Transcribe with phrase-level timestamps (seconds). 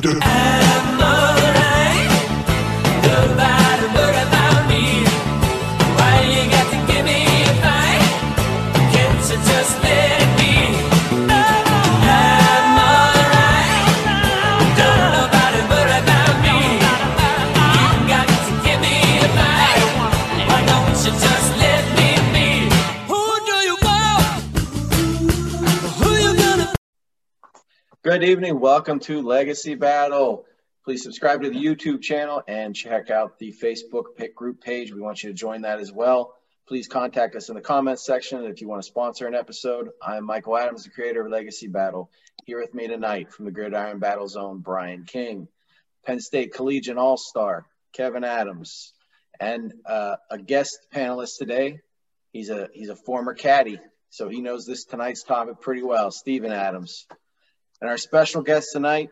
[0.00, 1.17] And
[28.18, 28.58] Good evening.
[28.58, 30.44] Welcome to Legacy Battle.
[30.84, 34.92] Please subscribe to the YouTube channel and check out the Facebook group page.
[34.92, 36.34] We want you to join that as well.
[36.66, 39.90] Please contact us in the comments section if you want to sponsor an episode.
[40.02, 42.10] I'm Michael Adams, the creator of Legacy Battle.
[42.44, 45.46] Here with me tonight from the Gridiron Battle Zone, Brian King,
[46.04, 48.94] Penn State Collegiate All Star, Kevin Adams,
[49.38, 51.82] and uh, a guest panelist today.
[52.32, 53.78] He's a he's a former caddy,
[54.10, 56.10] so he knows this tonight's topic pretty well.
[56.10, 57.06] Stephen Adams.
[57.80, 59.10] And our special guest tonight,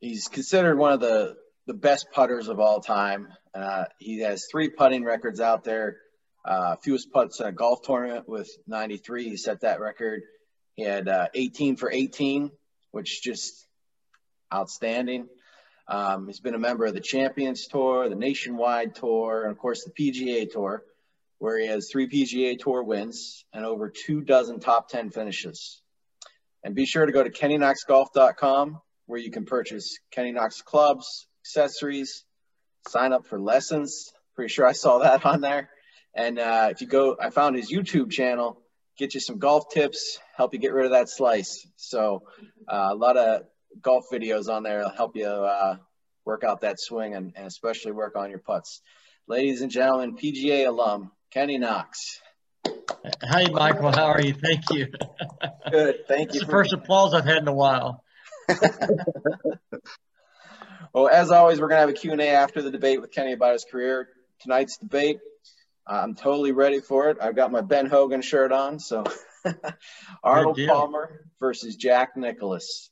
[0.00, 1.36] he's considered one of the,
[1.66, 3.28] the best putters of all time.
[3.54, 5.98] Uh, he has three putting records out there.
[6.42, 9.28] Uh, fewest putts in a golf tournament with 93.
[9.28, 10.22] He set that record.
[10.74, 12.50] He had uh, 18 for 18,
[12.92, 13.66] which just
[14.52, 15.28] outstanding.
[15.86, 19.84] Um, he's been a member of the Champions Tour, the Nationwide Tour, and of course
[19.84, 20.82] the PGA Tour,
[21.38, 25.82] where he has three PGA Tour wins and over two dozen top 10 finishes.
[26.64, 32.24] And be sure to go to kennyknoxgolf.com where you can purchase Kenny Knox clubs, accessories,
[32.88, 34.12] sign up for lessons.
[34.34, 35.68] Pretty sure I saw that on there.
[36.14, 38.62] And uh, if you go, I found his YouTube channel,
[38.96, 41.66] get you some golf tips, help you get rid of that slice.
[41.76, 42.22] So
[42.66, 43.42] uh, a lot of
[43.82, 45.76] golf videos on there will help you uh,
[46.24, 48.80] work out that swing and, and especially work on your putts.
[49.26, 52.20] Ladies and gentlemen, PGA alum, Kenny Knox.
[53.22, 53.92] Hi, Michael.
[53.92, 54.34] How are you?
[54.34, 54.88] Thank you.
[55.70, 56.06] Good.
[56.08, 56.40] Thank you.
[56.40, 58.02] It's the first applause I've had in a while.
[60.92, 63.52] well, as always, we're going to have a Q&A after the debate with Kenny about
[63.52, 64.08] his career.
[64.40, 65.18] Tonight's debate,
[65.86, 67.18] I'm totally ready for it.
[67.20, 68.78] I've got my Ben Hogan shirt on.
[68.78, 69.04] So
[70.22, 72.90] Arnold Palmer versus Jack Nicklaus.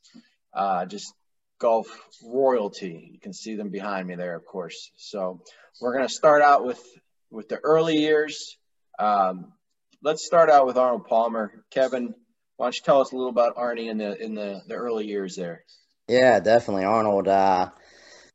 [0.52, 1.14] Uh, just
[1.58, 1.88] golf
[2.24, 3.10] royalty.
[3.12, 4.90] You can see them behind me there, of course.
[4.96, 5.40] So
[5.80, 6.82] we're going to start out with,
[7.30, 8.58] with the early years.
[8.98, 9.52] Um,
[10.02, 11.64] let's start out with Arnold Palmer.
[11.70, 12.14] Kevin,
[12.56, 15.06] why don't you tell us a little about Arnie in the in the, the early
[15.06, 15.64] years there?
[16.08, 16.84] Yeah, definitely.
[16.84, 17.70] Arnold uh,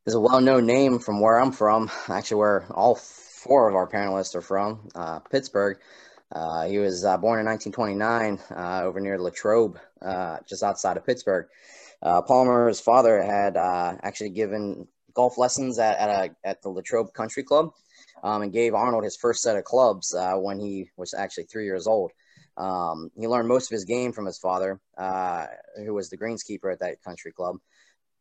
[0.06, 1.92] is a well-known name from where I'm from.
[2.08, 5.78] Actually, where all four of our panelists are from, uh, Pittsburgh.
[6.32, 11.06] Uh, he was uh, born in 1929 uh, over near Latrobe, uh, just outside of
[11.06, 11.48] Pittsburgh.
[12.04, 17.72] Palmer's father had actually given golf lessons at at, a, at the Latrobe Country Club
[18.24, 21.66] um, and gave Arnold his first set of clubs uh, when he was actually three
[21.66, 22.12] years old.
[22.58, 25.46] Um, he learned most of his game from his father, uh,
[25.78, 27.58] who was the greenskeeper at that country club.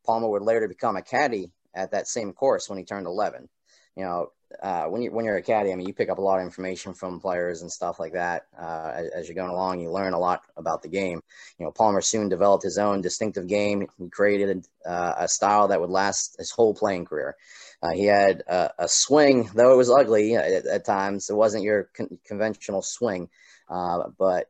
[0.05, 3.49] Palmer would later become a caddy at that same course when he turned 11.
[3.97, 6.23] You know, uh, when you when you're a caddy, I mean, you pick up a
[6.23, 8.47] lot of information from players and stuff like that.
[8.59, 11.21] Uh, as, as, you're going along, you learn a lot about the game.
[11.59, 13.87] You know, Palmer soon developed his own distinctive game.
[13.99, 17.37] He created uh, a style that would last his whole playing career.
[17.83, 21.29] Uh, he had a, a, swing, though it was ugly at, at times.
[21.29, 23.29] It wasn't your con- conventional swing,
[23.69, 24.47] uh, but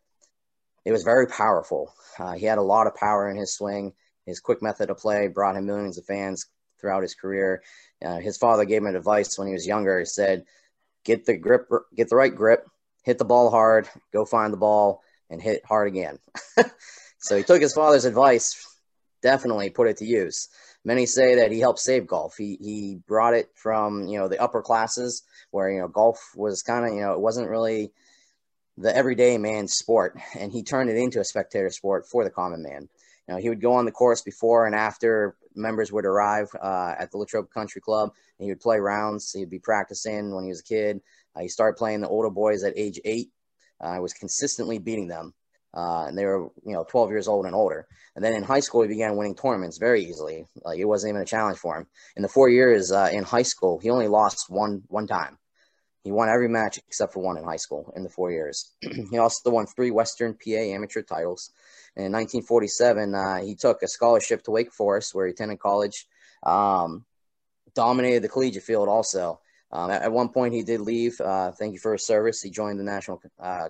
[0.84, 1.92] it was very powerful.
[2.19, 3.92] Uh, he had a lot of power in his swing.
[4.25, 6.47] His quick method of play brought him millions of fans
[6.81, 7.62] throughout his career.
[8.04, 9.98] Uh, his father gave him advice when he was younger.
[9.98, 10.44] He said,
[11.04, 12.69] "Get the grip, get the right grip,
[13.04, 16.19] hit the ball hard, go find the ball, and hit hard again."
[17.19, 18.54] so he took his father's advice,
[19.22, 20.48] definitely put it to use.
[20.86, 22.36] Many say that he helped save golf.
[22.38, 26.62] He he brought it from you know the upper classes where you know golf was
[26.62, 27.91] kind of you know it wasn't really
[28.78, 32.62] the everyday man's sport, and he turned it into a spectator sport for the common
[32.62, 32.88] man.
[33.26, 36.94] You know, he would go on the course before and after members would arrive uh,
[36.96, 39.32] at the Latrobe Country Club, and he would play rounds.
[39.32, 41.00] He'd be practicing when he was a kid.
[41.34, 43.30] Uh, he started playing the older boys at age eight.
[43.80, 45.34] I uh, was consistently beating them
[45.76, 47.87] uh, and they were you know 12 years old and older.
[48.14, 50.47] And then in high school, he began winning tournaments very easily.
[50.64, 51.87] Like it wasn't even a challenge for him.
[52.17, 55.38] In the four years uh, in high school, he only lost one one time.
[56.02, 58.73] He won every match except for one in high school in the four years.
[59.11, 61.50] he also won three Western PA amateur titles.
[61.96, 66.06] In 1947, uh, he took a scholarship to Wake Forest, where he attended college.
[66.43, 67.05] Um,
[67.75, 69.40] dominated the collegiate field also.
[69.73, 71.20] Um, at, at, one point, he did leave.
[71.20, 72.40] Uh, thank you for his service.
[72.40, 73.69] He joined the National uh,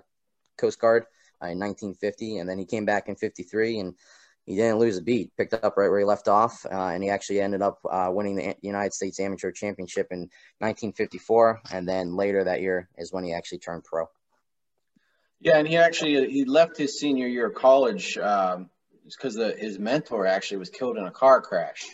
[0.57, 1.05] Coast Guard
[1.41, 3.95] in 1950, and then he came back in 53 and
[4.45, 5.35] he didn't lose a beat.
[5.35, 8.35] Picked up right where he left off, uh, and he actually ended up uh, winning
[8.35, 10.29] the United States Amateur Championship in
[10.59, 11.61] 1954.
[11.71, 14.09] And then later that year is when he actually turned pro.
[15.41, 18.17] Yeah, and he actually he left his senior year of college.
[18.17, 18.69] Um,
[19.15, 21.87] because his mentor actually was killed in a car crash,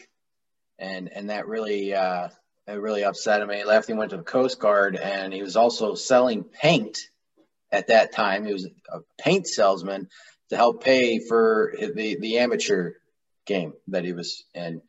[0.79, 2.29] and and that really uh,
[2.67, 3.49] it really upset him.
[3.49, 3.87] He left.
[3.87, 7.09] He went to the Coast Guard, and he was also selling paint
[7.73, 8.45] at that time.
[8.45, 10.07] He was a paint salesman
[10.49, 12.93] to help pay for the the amateur
[13.45, 14.81] game that he was in.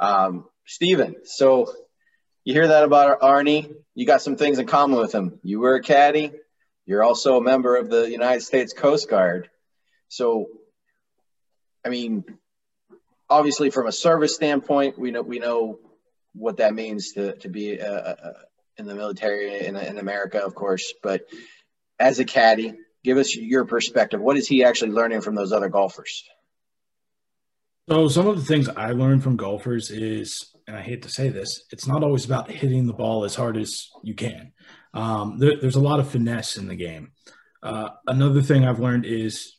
[0.00, 1.72] Um, Steven, so
[2.44, 3.74] you hear that about Arnie?
[3.94, 5.40] You got some things in common with him.
[5.42, 6.32] You were a caddy.
[6.86, 9.50] You're also a member of the United States Coast Guard.
[10.08, 10.46] So,
[11.84, 12.24] I mean,
[13.28, 15.80] obviously, from a service standpoint, we know we know
[16.34, 18.32] what that means to to be uh, uh,
[18.78, 20.94] in the military in, in America, of course.
[21.02, 21.26] But
[21.98, 22.74] as a caddy,
[23.04, 24.20] give us your perspective.
[24.20, 26.24] What is he actually learning from those other golfers?
[27.88, 31.30] So, some of the things I learned from golfers is, and I hate to say
[31.30, 34.52] this, it's not always about hitting the ball as hard as you can.
[34.92, 37.12] Um, there, there's a lot of finesse in the game.
[37.62, 39.56] Uh, another thing I've learned is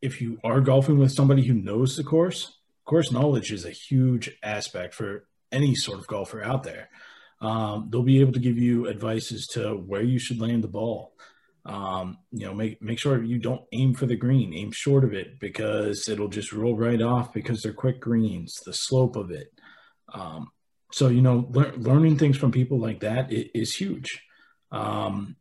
[0.00, 4.30] if you are golfing with somebody who knows the course, course knowledge is a huge
[4.42, 6.88] aspect for any sort of golfer out there.
[7.40, 10.68] Um, they'll be able to give you advice as to where you should land the
[10.68, 11.14] ball.
[11.64, 15.12] Um, you know, make make sure you don't aim for the green, aim short of
[15.12, 18.60] it because it'll just roll right off because they're quick greens.
[18.66, 19.52] The slope of it.
[20.12, 20.50] Um,
[20.90, 24.22] so you know, le- learning things from people like that is, is huge.
[24.72, 25.36] Um,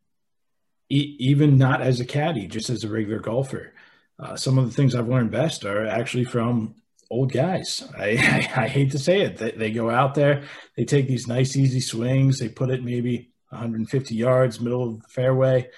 [0.90, 3.74] e- even not as a caddy, just as a regular golfer.
[4.20, 6.76] Uh, some of the things I've learned best are actually from
[7.10, 7.84] old guys.
[7.98, 8.10] I,
[8.56, 9.38] I, I, hate to say it.
[9.38, 10.44] They, they go out there,
[10.78, 15.08] they take these nice, easy swings, they put it maybe 150 yards, middle of the
[15.10, 15.70] fairway.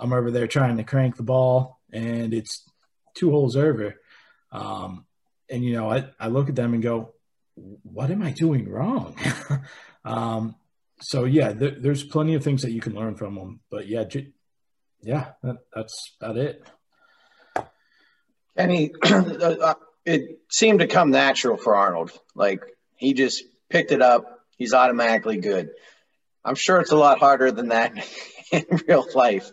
[0.00, 2.68] I'm over there trying to crank the ball, and it's
[3.14, 3.94] two holes over.
[4.52, 5.04] Um,
[5.50, 7.14] and, you know, I, I look at them and go,
[7.54, 9.16] what am I doing wrong?
[10.04, 10.54] um,
[11.00, 13.60] so, yeah, there, there's plenty of things that you can learn from them.
[13.70, 14.32] But, yeah, j-
[15.02, 16.64] yeah, that, that's about it.
[18.56, 19.74] Kenny, uh,
[20.04, 22.10] it seemed to come natural for Arnold.
[22.34, 22.64] Like
[22.96, 24.40] he just picked it up.
[24.56, 25.70] He's automatically good.
[26.44, 27.92] I'm sure it's a lot harder than that
[28.52, 29.50] in real life.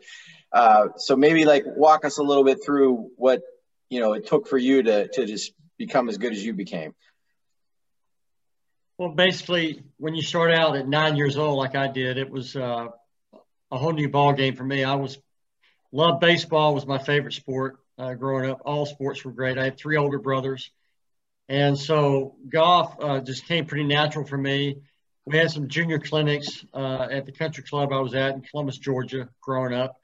[0.56, 3.42] Uh, so maybe like walk us a little bit through what
[3.90, 6.96] you know it took for you to to just become as good as you became.
[8.98, 12.56] Well, basically, when you start out at nine years old, like I did, it was
[12.56, 12.88] uh,
[13.70, 14.86] a whole new ball game for me.
[14.86, 15.18] I was
[15.92, 18.62] loved baseball was my favorite sport uh, growing up.
[18.64, 19.58] All sports were great.
[19.58, 20.72] I had three older brothers.
[21.50, 24.78] And so golf uh, just came pretty natural for me.
[25.26, 28.78] We had some junior clinics uh, at the country club I was at in Columbus,
[28.78, 29.98] Georgia, growing up.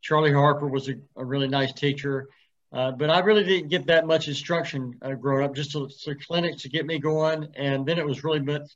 [0.00, 2.28] Charlie Harper was a, a really nice teacher,
[2.72, 5.88] uh, but I really didn't get that much instruction uh, growing up, just some
[6.26, 7.48] clinics to get me going.
[7.56, 8.66] And then it was really but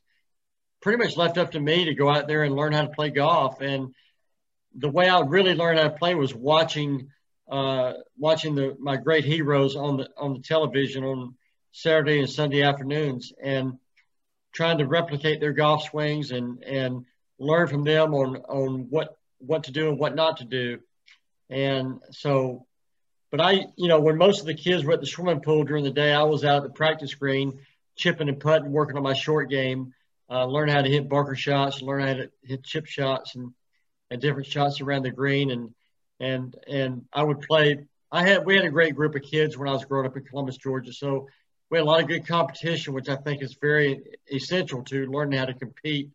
[0.81, 3.09] pretty much left up to me to go out there and learn how to play
[3.09, 3.61] golf.
[3.61, 3.93] And
[4.75, 7.09] the way I really learned how to play was watching
[7.49, 11.35] uh, watching the my great heroes on the on the television on
[11.71, 13.77] Saturday and Sunday afternoons and
[14.53, 17.05] trying to replicate their golf swings and and
[17.37, 20.79] learn from them on on what what to do and what not to do.
[21.49, 22.65] And so,
[23.31, 25.83] but I, you know, when most of the kids were at the swimming pool during
[25.83, 27.59] the day, I was out at the practice green,
[27.95, 29.93] chipping and putting, working on my short game,
[30.29, 33.51] uh, learn how to hit bunker shots, learn how to hit chip shots and,
[34.09, 35.51] and different shots around the green.
[35.51, 35.73] And
[36.19, 37.85] and and I would play.
[38.11, 40.23] I had we had a great group of kids when I was growing up in
[40.23, 40.93] Columbus, Georgia.
[40.93, 41.27] So
[41.69, 45.37] we had a lot of good competition, which I think is very essential to learning
[45.37, 46.11] how to compete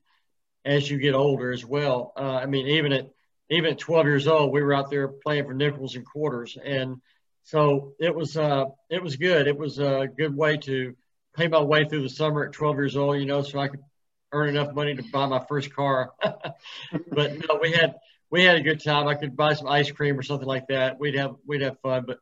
[0.65, 2.13] as you get older as well.
[2.17, 3.11] Uh, I mean, even at
[3.51, 6.97] even at 12 years old, we were out there playing for nickels and quarters, and
[7.45, 9.47] so it was uh, it was good.
[9.49, 10.95] It was a good way to
[11.37, 13.81] pay my way through the summer at 12 years old, you know, so I could
[14.33, 16.13] earn enough money to buy my first car.
[16.23, 17.97] but no, we had
[18.31, 19.09] we had a good time.
[19.09, 21.01] I could buy some ice cream or something like that.
[21.01, 22.05] We'd have we'd have fun.
[22.07, 22.19] But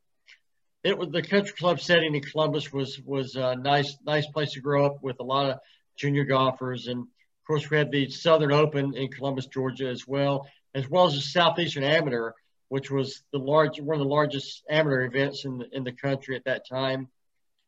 [0.84, 4.60] it was the country club setting in Columbus was was a nice nice place to
[4.60, 5.58] grow up with a lot of
[5.96, 10.48] junior golfers, and of course we had the Southern Open in Columbus, Georgia, as well,
[10.78, 12.32] as well as the Southeastern Amateur,
[12.68, 16.36] which was the large one of the largest amateur events in the, in the country
[16.36, 17.08] at that time.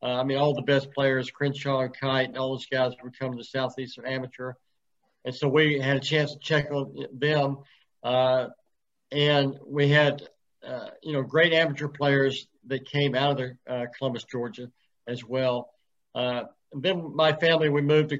[0.03, 3.19] Uh, I mean, all the best players, Crenshaw and Kite, and all those guys would
[3.19, 4.55] come to the Southeastern Amateur,
[5.25, 7.59] and so we had a chance to check on them
[8.03, 8.47] uh,
[9.13, 10.23] and we had,
[10.67, 14.71] uh, you know, great amateur players that came out of the, uh, Columbus, Georgia
[15.07, 15.71] as well.
[16.15, 18.19] Uh, then my family, we moved to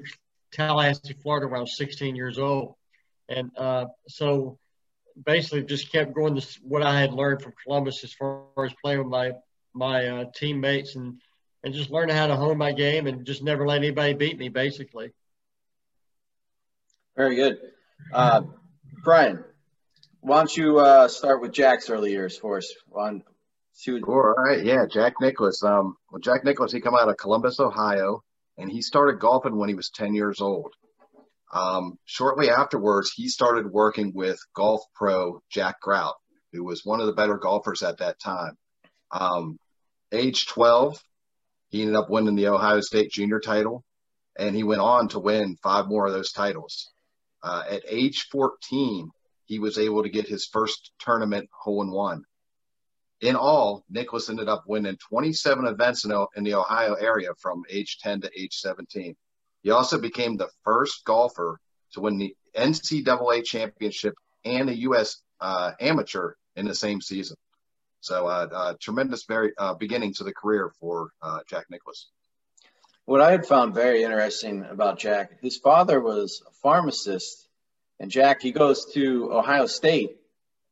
[0.51, 2.75] Tallahassee, Florida when I was 16 years old.
[3.29, 4.59] And uh, so
[5.25, 8.99] basically just kept going to what I had learned from Columbus as far as playing
[8.99, 9.31] with my,
[9.73, 11.21] my uh, teammates and,
[11.63, 14.49] and just learning how to hone my game and just never let anybody beat me,
[14.49, 15.11] basically.
[17.15, 17.59] Very good.
[18.11, 18.41] Uh,
[19.03, 19.43] Brian,
[20.21, 23.23] why don't you uh, start with Jack's early years for us on
[24.37, 25.63] All right, yeah, Jack Nicklaus.
[25.63, 28.23] Um, well, Jack Nicklaus, he come out of Columbus, Ohio,
[28.57, 30.73] and he started golfing when he was 10 years old.
[31.53, 36.15] Um, shortly afterwards, he started working with golf pro Jack Grout,
[36.53, 38.57] who was one of the better golfers at that time.
[39.11, 39.57] Um,
[40.11, 40.97] age 12,
[41.69, 43.83] he ended up winning the Ohio State junior title,
[44.37, 46.89] and he went on to win five more of those titles.
[47.43, 49.09] Uh, at age 14,
[49.45, 52.23] he was able to get his first tournament hole in one.
[53.19, 57.97] In all, Nicklaus ended up winning 27 events in, in the Ohio area from age
[58.01, 59.15] 10 to age 17.
[59.63, 61.59] He also became the first golfer
[61.93, 65.21] to win the NCAA championship and a U.S.
[65.39, 67.37] Uh, amateur in the same season.
[68.01, 72.07] So, uh, uh, tremendous very uh, beginning to the career for uh, Jack Nicklaus.
[73.05, 77.47] What I had found very interesting about Jack, his father was a pharmacist,
[77.99, 80.17] and Jack he goes to Ohio State.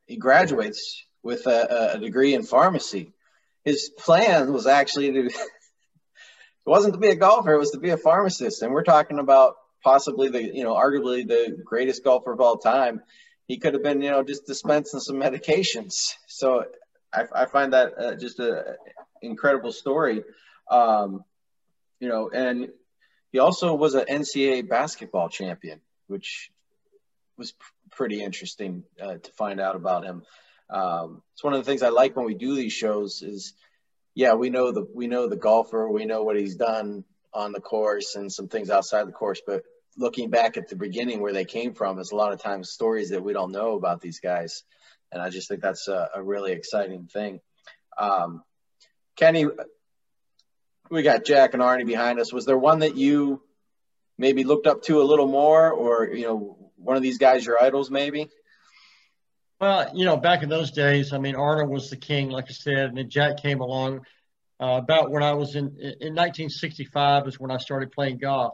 [0.08, 3.14] He graduates with a, a degree in pharmacy.
[3.64, 5.30] His plan was actually to
[6.70, 8.62] it wasn't to be a golfer; it was to be a pharmacist.
[8.62, 13.02] And we're talking about possibly the you know arguably the greatest golfer of all time.
[13.48, 16.14] He could have been you know just dispensing some medications.
[16.28, 16.66] So
[17.12, 18.76] I, I find that uh, just a
[19.24, 20.24] incredible story.
[20.70, 21.24] Um,
[22.00, 22.70] you know, and
[23.32, 26.52] he also was an NCAA basketball champion, which
[27.36, 30.22] was pr- pretty interesting uh, to find out about him.
[30.70, 33.56] Um, it's one of the things I like when we do these shows is
[34.20, 37.62] yeah, we know the we know the golfer, we know what he's done on the
[37.62, 39.64] course and some things outside the course, but
[39.96, 43.12] looking back at the beginning where they came from is a lot of times stories
[43.12, 44.64] that we don't know about these guys,
[45.10, 47.40] and I just think that's a, a really exciting thing.
[47.98, 48.44] Um,
[49.16, 49.46] Kenny,
[50.92, 52.34] we got Jack and Arnie behind us.
[52.34, 53.42] Was there one that you
[54.18, 57.64] maybe looked up to a little more, or you know, one of these guys your
[57.64, 58.28] idols, maybe?
[59.60, 62.54] Well, you know, back in those days, I mean, Arnold was the king, like I
[62.54, 64.06] said, and then Jack came along.
[64.62, 68.54] Uh, about when I was in in 1965 is when I started playing golf,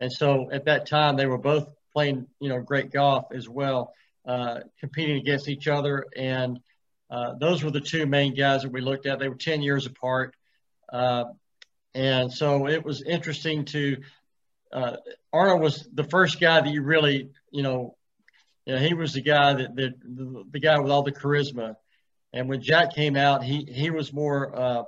[0.00, 3.92] and so at that time they were both playing, you know, great golf as well,
[4.26, 6.58] uh, competing against each other, and
[7.10, 9.18] uh, those were the two main guys that we looked at.
[9.18, 10.34] They were 10 years apart,
[10.92, 11.24] uh,
[11.94, 13.96] and so it was interesting to.
[14.72, 14.96] Uh,
[15.32, 17.95] Arnold was the first guy that you really, you know,
[18.66, 21.76] you know, he was the guy that, that the, the, guy with all the charisma.
[22.32, 24.82] And when Jack came out, he he was more, uh,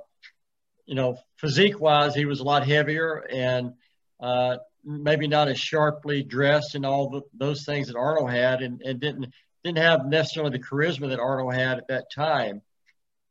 [0.85, 3.73] you know, physique wise, he was a lot heavier and
[4.19, 8.81] uh, maybe not as sharply dressed and all the, those things that Arnold had, and,
[8.81, 9.33] and didn't
[9.63, 12.61] didn't have necessarily the charisma that Arnold had at that time.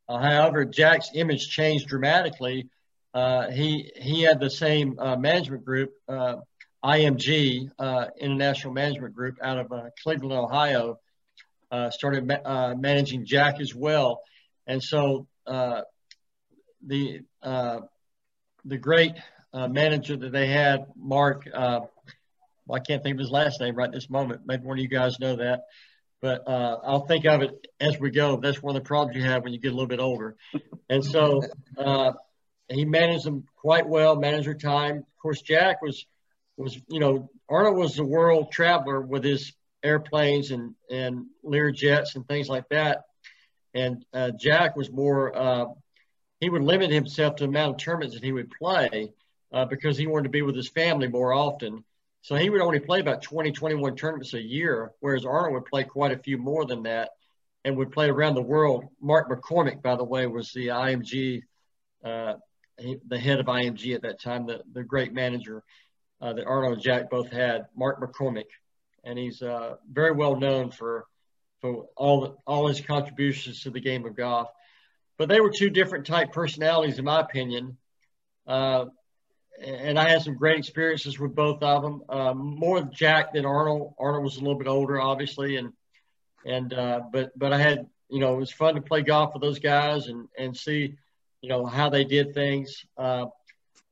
[0.09, 2.69] Uh, however, Jack's image changed dramatically.
[3.13, 6.37] Uh, he he had the same uh, management group uh,
[6.85, 11.01] IMG, uh, International Management Group, out of uh, Cleveland, Ohio,
[11.73, 14.21] uh, started ma- uh, managing Jack as well.
[14.67, 15.83] And so uh,
[16.87, 17.81] the uh,
[18.65, 19.15] the great
[19.53, 21.91] manager that they had, Mark, well,
[22.73, 24.43] I can't think of his last name right this moment.
[24.47, 25.63] Maybe one of you guys know that.
[26.21, 28.37] But I'll think of it as we go.
[28.37, 30.37] That's one of the problems you have when you get a little bit older.
[30.89, 31.43] And so
[32.69, 34.99] he managed them quite well, managed their time.
[34.99, 36.07] Of course, Jack was–
[36.59, 42.17] was, you know, Arnold was the world traveler with his airplanes and, and Lear jets
[42.17, 43.05] and things like that.
[43.75, 45.67] And uh, Jack was more, uh,
[46.41, 49.13] he would limit himself to the amount of tournaments that he would play
[49.53, 51.85] uh, because he wanted to be with his family more often.
[52.23, 55.85] So he would only play about 20, 21 tournaments a year, whereas Arnold would play
[55.85, 57.11] quite a few more than that
[57.65, 58.85] and would play around the world.
[59.01, 61.43] Mark McCormack, by the way, was the IMG,
[62.05, 62.35] uh,
[62.79, 65.63] the head of IMG at that time, the, the great manager
[66.21, 68.49] uh, that Arnold and Jack both had, Mark McCormack,
[69.05, 71.07] and he's uh, very well known for
[71.61, 74.49] for all all his contributions to the game of golf.
[75.17, 77.77] But they were two different type personalities, in my opinion.
[78.47, 78.87] Uh,
[79.61, 82.03] and I had some great experiences with both of them.
[82.09, 83.95] Uh, more Jack than Arnold.
[83.99, 85.73] Arnold was a little bit older, obviously, and
[86.45, 89.43] and uh, but but I had you know it was fun to play golf with
[89.43, 90.95] those guys and and see
[91.41, 92.85] you know how they did things.
[92.97, 93.27] Uh,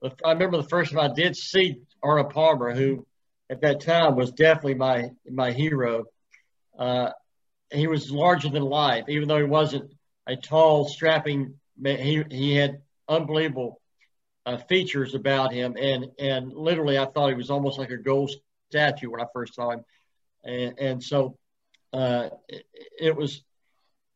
[0.02, 3.06] I remember the first time I did see Arnold Palmer, who
[3.50, 6.04] at that time was definitely my my hero.
[6.78, 7.10] Uh,
[7.72, 9.92] he was larger than life, even though he wasn't
[10.26, 11.54] a tall, strapping.
[11.78, 13.80] Man, He he had unbelievable
[14.44, 18.30] uh, features about him, and and literally, I thought he was almost like a gold
[18.70, 19.84] statue when I first saw him,
[20.44, 21.36] and and so
[21.92, 22.66] uh, it,
[23.00, 23.42] it, was.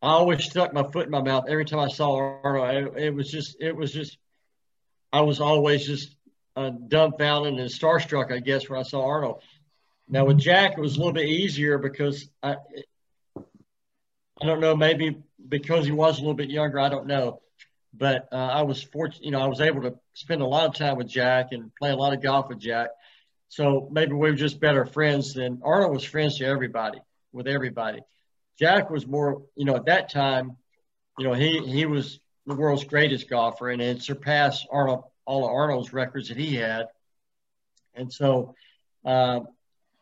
[0.02, 2.96] I always stuck my foot in my mouth every time I saw Arnold.
[2.96, 4.16] It, it was just it was just.
[5.12, 6.14] I was always just
[6.57, 9.43] uh, dumbfounded and starstruck, I guess, when I saw Arnold.
[10.09, 12.57] Now with Jack, it was a little bit easier because I,
[14.43, 17.40] I don't know, maybe because he was a little bit younger, I don't know.
[17.93, 20.75] but uh, I was fortunate, you know, I was able to spend a lot of
[20.75, 22.88] time with Jack and play a lot of golf with Jack.
[23.49, 27.00] So maybe we were just better friends than Arnold was friends to everybody,
[27.33, 28.00] with everybody.
[28.59, 30.57] Jack was more, you know, at that time,
[31.19, 35.50] you know, he he was the world's greatest golfer and had surpassed Arnold all of
[35.50, 36.87] Arnold's records that he had.
[37.94, 38.54] And so,
[39.04, 39.40] uh,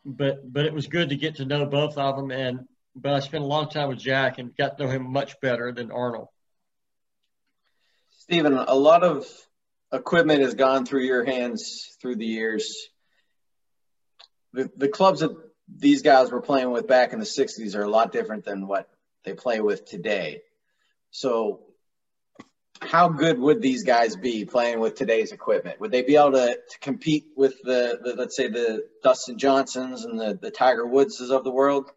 [0.04, 2.30] but but it was good to get to know both of them.
[2.30, 5.40] And but I spent a of time with Jack and got to know him much
[5.40, 6.28] better than Arnold.
[8.21, 9.26] Stephen, a lot of
[9.92, 12.88] equipment has gone through your hands through the years.
[14.52, 15.33] The, the clubs that
[15.68, 18.88] these guys were playing with back in the 60s are a lot different than what
[19.25, 20.40] they play with today.
[21.11, 21.61] So,
[22.80, 25.80] how good would these guys be playing with today's equipment?
[25.80, 30.04] Would they be able to, to compete with the, the, let's say, the Dustin Johnsons
[30.04, 31.90] and the, the Tiger Woodses of the world,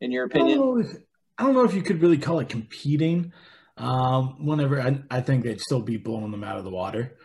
[0.00, 0.58] in your opinion?
[0.58, 0.96] I don't know if,
[1.38, 3.32] don't know if you could really call it competing.
[3.76, 7.16] Um, whenever I, I think they'd still be blowing them out of the water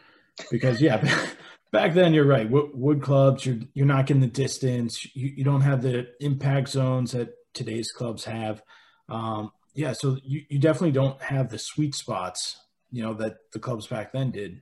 [0.50, 1.04] because yeah,
[1.72, 2.50] back then you're right.
[2.50, 5.06] Wood, wood, clubs, you're you're not getting the distance.
[5.16, 8.64] You, you don't have the impact zones that today's clubs have.
[9.10, 12.58] Um, yeah, so you, you definitely don't have the sweet spots,
[12.92, 14.62] you know, that the clubs back then did.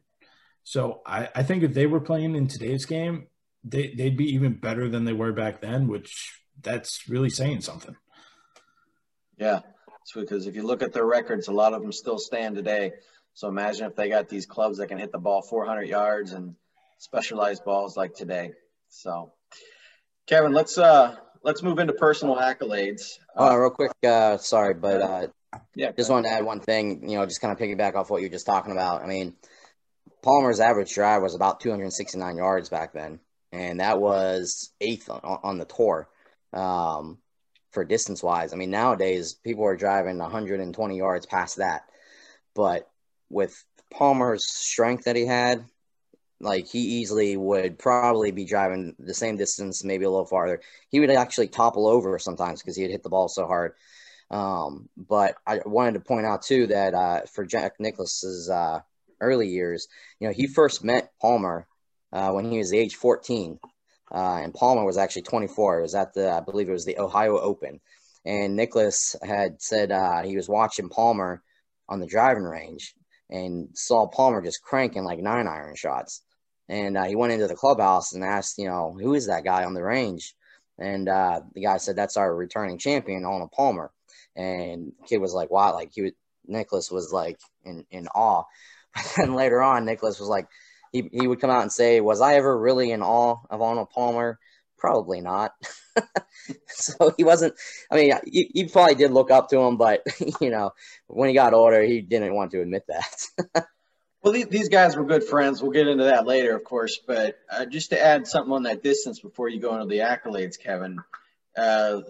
[0.63, 3.27] So I, I think if they were playing in today's game,
[3.63, 7.95] they, they'd be even better than they were back then, which that's really saying something.
[9.37, 9.61] Yeah
[10.15, 12.91] because if you look at their records, a lot of them still stand today.
[13.33, 16.55] So imagine if they got these clubs that can hit the ball 400 yards and
[16.97, 18.51] specialized balls like today.
[18.89, 19.33] So,
[20.25, 23.19] Kevin, let's uh let's move into personal accolades.
[23.39, 25.27] Uh, real quick, uh, sorry, but uh,
[25.75, 27.09] yeah, just wanted to add one thing.
[27.09, 29.03] You know, just kind of piggyback off what you're just talking about.
[29.03, 29.35] I mean,
[30.23, 33.19] Palmer's average drive was about 269 yards back then,
[33.51, 36.09] and that was eighth on, on the tour.
[36.53, 37.19] Um,
[37.77, 38.53] for distance wise.
[38.53, 41.83] I mean, nowadays people are driving 120 yards past that.
[42.55, 42.89] But
[43.29, 45.65] with Palmer's strength that he had,
[46.39, 50.61] like he easily would probably be driving the same distance, maybe a little farther.
[50.89, 53.73] He would actually topple over sometimes because he had hit the ball so hard.
[54.29, 58.81] Um, but I wanted to point out too that uh, for Jack Nicklaus's uh,
[59.21, 59.87] early years,
[60.19, 61.67] you know, he first met Palmer
[62.11, 63.59] uh, when he was age 14.
[64.13, 65.79] Uh, and Palmer was actually 24.
[65.79, 67.79] It was at the, I believe it was the Ohio Open.
[68.25, 71.41] And Nicklaus had said uh, he was watching Palmer
[71.89, 72.93] on the driving range
[73.29, 76.21] and saw Palmer just cranking like nine iron shots.
[76.69, 79.63] And uh, he went into the clubhouse and asked, you know, who is that guy
[79.63, 80.35] on the range?
[80.77, 83.91] And uh, the guy said, that's our returning champion, Arnold Palmer.
[84.35, 86.11] And kid was like, wow, like he was,
[86.45, 88.43] Nicklaus was like in, in awe.
[88.95, 90.47] But then later on, Nicklaus was like,
[90.91, 93.89] he, he would come out and say, Was I ever really in awe of Arnold
[93.89, 94.39] Palmer?
[94.77, 95.51] Probably not.
[96.67, 97.53] so he wasn't,
[97.91, 100.01] I mean, he, he, probably did look up to him, but,
[100.41, 100.71] you know,
[101.07, 103.65] when he got older, he didn't want to admit that.
[104.21, 105.61] Well, these guys were good friends.
[105.61, 106.99] We'll get into that later, of course.
[107.05, 110.59] But uh, just to add something on that distance before you go into the accolades,
[110.59, 110.99] Kevin,
[111.55, 112.01] uh,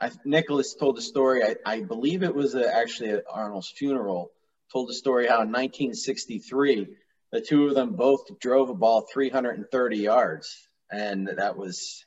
[0.00, 1.44] I, Nicklaus told the story.
[1.44, 4.32] I, I believe it was uh, actually at Arnold's funeral.
[4.72, 6.88] Told the story how in 1963
[7.30, 12.04] the two of them both drove a ball 330 yards, and that was,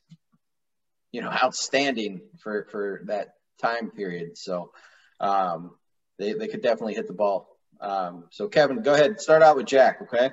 [1.12, 4.38] you know, outstanding for for that time period.
[4.38, 4.72] So
[5.20, 5.72] um,
[6.20, 7.55] they they could definitely hit the ball.
[7.82, 10.32] Um, so Kevin, go ahead, start out with Jack, okay?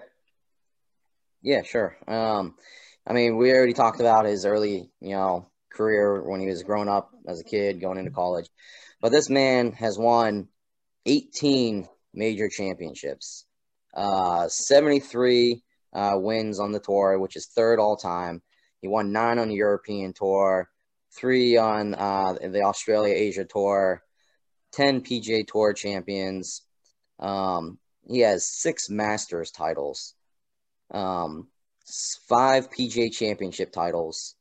[1.43, 1.97] Yeah, sure.
[2.07, 2.55] Um,
[3.07, 6.89] I mean, we already talked about his early, you know, career when he was growing
[6.89, 8.49] up as a kid, going into college.
[9.01, 10.49] But this man has won
[11.07, 13.45] 18 major championships
[13.95, 18.43] uh, 73 uh, wins on the tour, which is third all time.
[18.81, 20.69] He won nine on the European tour,
[21.15, 24.03] three on uh, the Australia Asia tour,
[24.73, 26.63] 10 PGA Tour champions.
[27.23, 30.15] Um, he has six Masters titles,
[30.91, 31.49] um,
[32.29, 34.35] five PGA Championship titles,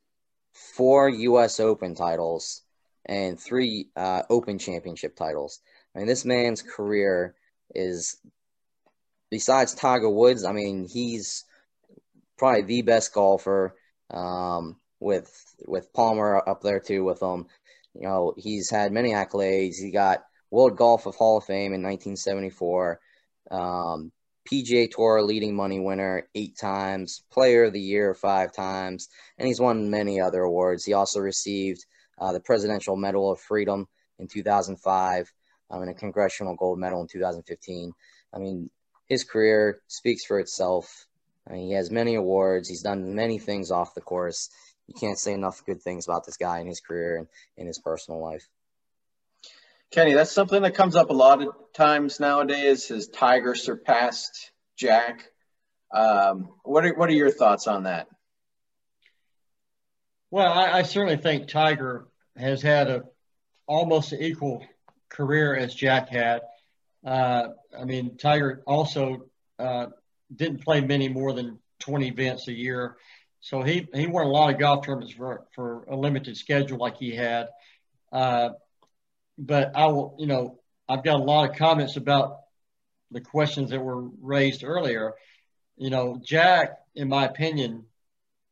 [0.76, 1.60] four U.S.
[1.60, 2.63] Open titles,
[3.06, 5.62] and three uh, Open Championship titles.
[5.96, 7.36] I mean, this man's career
[7.74, 8.17] is
[9.30, 11.46] besides Tiger Woods, I mean, he's
[12.38, 13.76] probably the best golfer.
[14.10, 17.48] Um, with with Palmer up there too with him.
[17.94, 19.76] You know, he's had many accolades.
[19.76, 23.00] He got World Golf of Hall of Fame in 1974.
[23.50, 24.12] Um,
[24.52, 29.62] PGA Tour leading money winner eight times, Player of the Year five times, and he's
[29.62, 30.84] won many other awards.
[30.84, 31.86] He also received
[32.20, 33.88] uh, the Presidential Medal of Freedom
[34.20, 35.32] in 2005
[35.70, 37.92] um, and a Congressional Gold Medal in 2015.
[38.34, 38.70] I mean,
[39.08, 41.08] his career speaks for itself.
[41.48, 42.68] I mean, he has many awards.
[42.68, 44.50] He's done many things off the course.
[44.88, 47.80] You can't say enough good things about this guy and his career and in his
[47.80, 48.48] personal life.
[49.91, 52.88] Kenny, that's something that comes up a lot of times nowadays.
[52.88, 55.25] Has Tiger surpassed Jack?
[55.93, 58.08] Um, what are what are your thoughts on that?
[60.30, 63.04] Well, I, I certainly think Tiger has had a
[63.67, 64.65] almost equal
[65.10, 66.41] career as Jack had.
[67.06, 69.25] Uh, I mean, Tiger also
[69.60, 69.88] uh,
[70.34, 72.95] didn't play many more than 20 events a year.
[73.41, 76.97] So he, he won a lot of golf tournaments for, for a limited schedule like
[76.97, 77.47] he had.
[78.12, 78.51] Uh,
[79.38, 82.38] but I will, you know, I've got a lot of comments about
[83.12, 85.13] the questions that were raised earlier.
[85.78, 87.86] You know, Jack, in my opinion,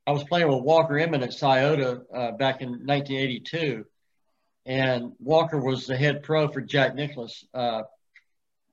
[0.08, 3.86] I was playing with Walker Inman at Scioto uh, back in 1982,
[4.65, 7.84] and Walker was the head pro for Jack Nicklaus uh,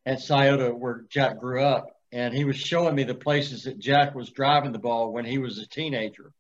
[0.05, 4.14] at Scioto, where Jack grew up and he was showing me the places that Jack
[4.14, 6.33] was driving the ball when he was a teenager.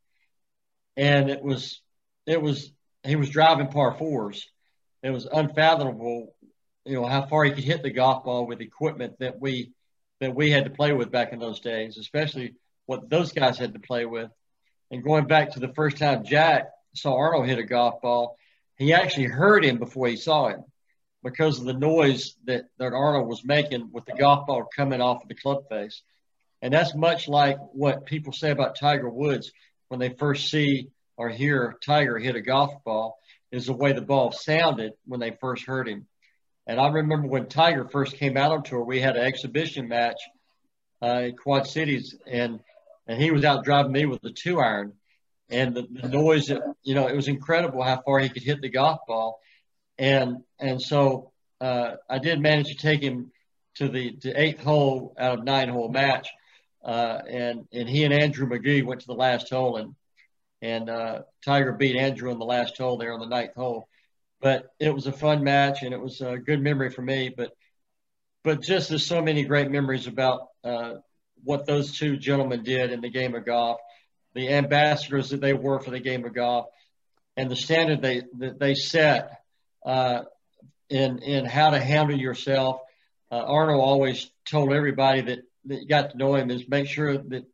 [0.96, 1.80] And it was,
[2.26, 2.72] it was,
[3.04, 4.48] he was driving par fours.
[5.06, 6.34] It was unfathomable,
[6.84, 9.70] you know, how far he could hit the golf ball with equipment that we,
[10.20, 13.74] that we had to play with back in those days, especially what those guys had
[13.74, 14.32] to play with.
[14.90, 18.36] And going back to the first time Jack saw Arnold hit a golf ball,
[18.78, 20.64] he actually heard him before he saw him
[21.22, 25.22] because of the noise that, that Arnold was making with the golf ball coming off
[25.22, 26.02] of the club face.
[26.62, 29.52] And that's much like what people say about Tiger Woods
[29.86, 34.02] when they first see or hear Tiger hit a golf ball is the way the
[34.02, 36.06] ball sounded when they first heard him.
[36.66, 40.18] And I remember when Tiger first came out on tour, we had an exhibition match
[41.02, 42.60] uh, in Quad Cities, and
[43.06, 44.94] and he was out driving me with the two iron,
[45.48, 46.50] and the, the noise,
[46.82, 49.38] you know, it was incredible how far he could hit the golf ball
[49.98, 53.32] and and so uh, I did manage to take him
[53.76, 56.28] to the to eighth hole out of nine hole match,
[56.84, 59.94] uh, and and he and Andrew Magee went to the last hole, and
[60.62, 63.88] and uh, Tiger beat Andrew in the last hole there on the ninth hole.
[64.40, 67.32] But it was a fun match, and it was a good memory for me.
[67.34, 67.52] But
[68.44, 70.94] but just there's so many great memories about uh,
[71.42, 73.80] what those two gentlemen did in the game of golf,
[74.34, 76.66] the ambassadors that they were for the game of golf,
[77.36, 79.40] and the standard they that they set
[79.84, 80.22] uh,
[80.88, 82.80] in in how to handle yourself.
[83.30, 87.44] Uh, Arnold always told everybody that that got to know him is make sure that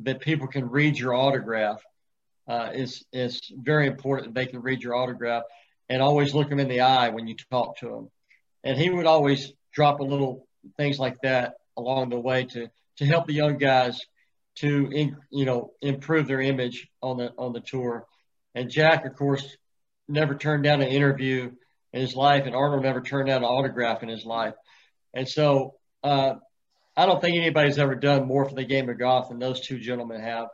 [0.00, 1.82] that people can read your autograph.
[2.52, 5.44] Uh, is very important that they can read your autograph,
[5.88, 8.10] and always look them in the eye when you talk to them.
[8.62, 13.06] And he would always drop a little things like that along the way to to
[13.06, 13.98] help the young guys
[14.56, 18.04] to in, you know improve their image on the on the tour.
[18.54, 19.56] And Jack, of course,
[20.06, 21.52] never turned down an interview
[21.94, 24.52] in his life, and Arnold never turned down an autograph in his life.
[25.14, 26.34] And so uh,
[26.94, 29.78] I don't think anybody's ever done more for the game of golf than those two
[29.78, 30.48] gentlemen have.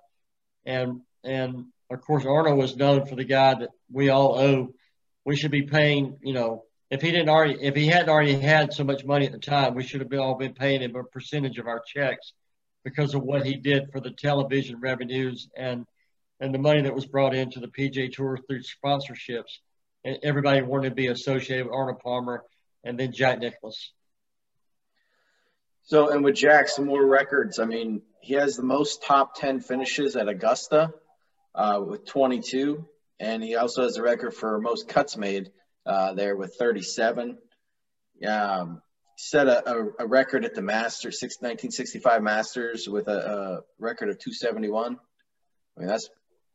[0.64, 4.74] And and of course Arnold was known for the guy that we all owe.
[5.24, 8.72] We should be paying, you know, if he didn't already, if he hadn't already had
[8.72, 11.58] so much money at the time, we should have all been paying him a percentage
[11.58, 12.32] of our checks
[12.84, 15.84] because of what he did for the television revenues and
[16.40, 19.58] and the money that was brought into the PGA Tour through sponsorships.
[20.04, 22.44] And everybody wanted to be associated with Arnold Palmer
[22.84, 23.92] and then Jack Nicklaus.
[25.82, 27.58] So, and with Jack, some more records.
[27.58, 30.92] I mean, he has the most top 10 finishes at Augusta
[31.58, 32.86] uh, with 22.
[33.20, 35.50] And he also has the record for most cuts made
[35.84, 37.36] uh, there with 37.
[38.26, 38.80] Um,
[39.16, 44.18] set a, a, a, record at the Masters, 1965 Masters with a, a record of
[44.18, 44.96] 271.
[45.76, 46.08] I mean, that's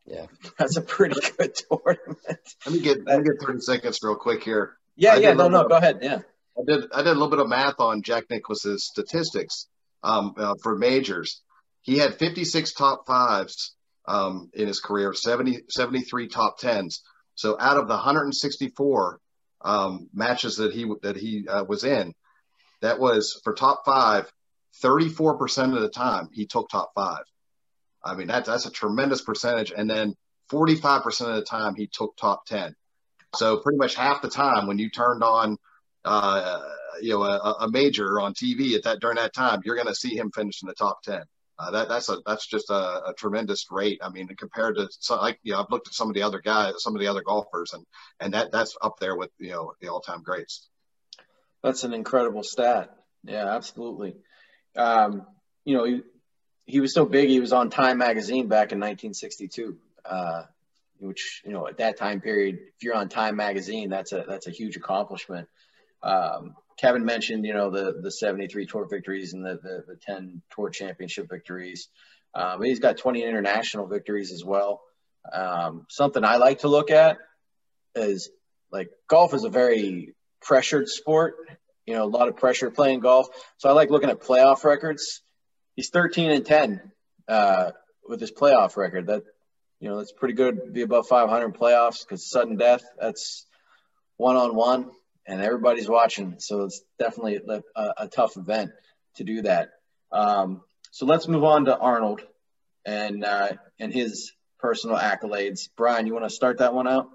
[0.05, 0.25] yeah,
[0.57, 2.39] that's a pretty good tournament.
[2.65, 4.73] Let me get let me get thirty seconds real quick here.
[4.97, 5.99] Yeah, I yeah, no, no, go ahead.
[6.01, 6.19] Yeah,
[6.57, 9.67] I did I did a little bit of math on Jack Nicklaus's statistics
[10.03, 11.41] um, uh, for majors.
[11.83, 17.01] He had 56 top fives um, in his career, 70, 73 top tens.
[17.35, 19.19] So out of the 164
[19.61, 22.13] um, matches that he that he uh, was in,
[22.81, 24.31] that was for top five.
[24.83, 27.23] 34% of the time he took top five.
[28.03, 29.71] I mean, that's that's a tremendous percentage.
[29.75, 30.15] And then
[30.51, 32.75] 45% of the time he took top 10.
[33.35, 35.57] So pretty much half the time when you turned on,
[36.05, 36.61] uh,
[37.01, 39.95] you know, a, a, major on TV at that during that time, you're going to
[39.95, 41.23] see him finish in the top 10.
[41.59, 42.73] Uh, that that's a that's just a,
[43.09, 43.99] a, tremendous rate.
[44.03, 46.39] I mean, compared to some, like you know, I've looked at some of the other
[46.39, 47.85] guys, some of the other golfers, and
[48.19, 50.67] and that that's up there with you know the all time greats.
[51.61, 52.95] That's an incredible stat.
[53.23, 54.15] Yeah, absolutely.
[54.75, 55.27] Um,
[55.63, 56.01] you know,
[56.65, 60.43] he was so big he was on Time magazine back in 1962, uh,
[60.99, 64.47] which you know at that time period, if you're on Time magazine, that's a that's
[64.47, 65.47] a huge accomplishment.
[66.01, 70.41] Um, Kevin mentioned you know the the 73 tour victories and the the, the 10
[70.55, 71.89] tour championship victories.
[72.35, 74.81] Um, he's got 20 international victories as well.
[75.31, 77.17] Um, something I like to look at
[77.95, 78.29] is
[78.71, 81.35] like golf is a very pressured sport.
[81.85, 83.27] You know, a lot of pressure playing golf.
[83.57, 85.21] So I like looking at playoff records.
[85.75, 86.91] He's 13 and 10
[87.27, 87.71] uh,
[88.07, 89.07] with his playoff record.
[89.07, 89.23] That
[89.79, 90.73] you know, that's pretty good.
[90.73, 92.83] Be above 500 playoffs because sudden death.
[92.99, 93.45] That's
[94.17, 94.91] one on one,
[95.25, 96.35] and everybody's watching.
[96.39, 97.39] So it's definitely
[97.75, 98.71] a, a tough event
[99.15, 99.69] to do that.
[100.11, 102.21] Um, so let's move on to Arnold
[102.85, 105.69] and uh, and his personal accolades.
[105.75, 107.09] Brian, you want to start that one out?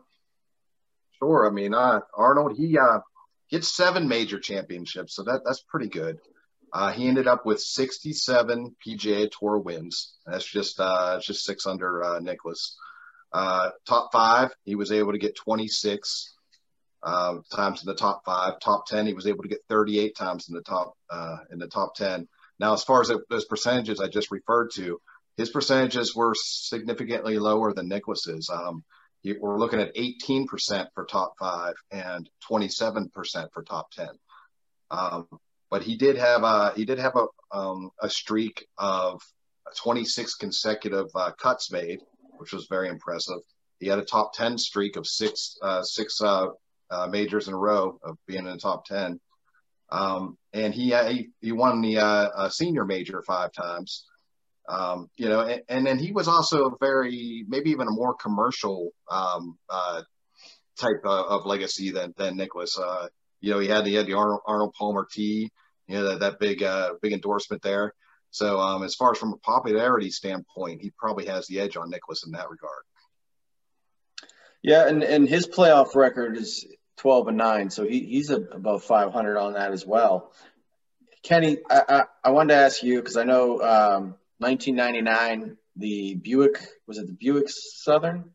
[1.18, 1.46] Sure.
[1.46, 3.00] I mean, uh, Arnold, he uh,
[3.50, 6.18] gets seven major championships, so that that's pretty good.
[6.72, 10.14] Uh, he ended up with 67 PGA Tour wins.
[10.26, 12.76] That's just uh, just six under uh, Nicklaus.
[13.32, 16.34] Uh, top five, he was able to get 26
[17.02, 18.60] uh, times in the top five.
[18.60, 21.68] Top 10, he was able to get 38 times in the top uh, in the
[21.68, 22.28] top 10.
[22.58, 25.00] Now, as far as those percentages I just referred to,
[25.36, 28.50] his percentages were significantly lower than Nicklaus's.
[28.50, 28.84] Um,
[29.24, 30.46] we're looking at 18%
[30.94, 33.10] for top five and 27%
[33.52, 34.08] for top 10.
[34.90, 35.28] Um,
[35.70, 39.20] but he did have a he did have a um, a streak of
[39.76, 42.00] 26 consecutive uh, cuts made,
[42.38, 43.40] which was very impressive.
[43.78, 46.48] He had a top 10 streak of six uh, six uh,
[46.90, 49.20] uh majors in a row of being in the top 10.
[49.90, 54.04] Um, and he, uh, he, he won the uh, senior major five times.
[54.68, 58.90] Um, you know, and, and, then he was also very maybe even a more commercial
[59.10, 59.56] um,
[60.78, 62.78] type of, of, legacy than than Nicklaus
[63.40, 65.50] you know, he had he had the Arnold, Arnold Palmer tee,
[65.86, 67.94] you know, that, that big uh, big endorsement there.
[68.30, 71.90] So um, as far as from a popularity standpoint, he probably has the edge on
[71.90, 72.82] Nicklaus in that regard.
[74.62, 76.66] Yeah, and, and his playoff record is
[76.98, 80.32] 12 and 9, so he, he's above 500 on that as well.
[81.22, 86.58] Kenny, I, I, I wanted to ask you because I know um, 1999, the Buick
[86.86, 88.30] was it the Buick Southern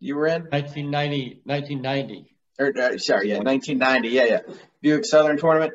[0.00, 0.42] you were in?
[0.42, 4.40] 1990, 1990 or uh, sorry, yeah, 1990, yeah, yeah,
[4.80, 5.74] Buick Southern Tournament.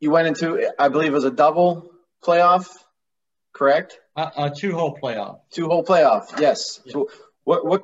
[0.00, 1.92] You went into, I believe, it was a double
[2.24, 2.68] playoff,
[3.52, 3.98] correct?
[4.16, 5.40] Uh, a two-hole playoff.
[5.52, 6.80] Two-hole playoff, yes.
[6.84, 6.92] Yeah.
[6.92, 7.08] So,
[7.44, 7.82] what what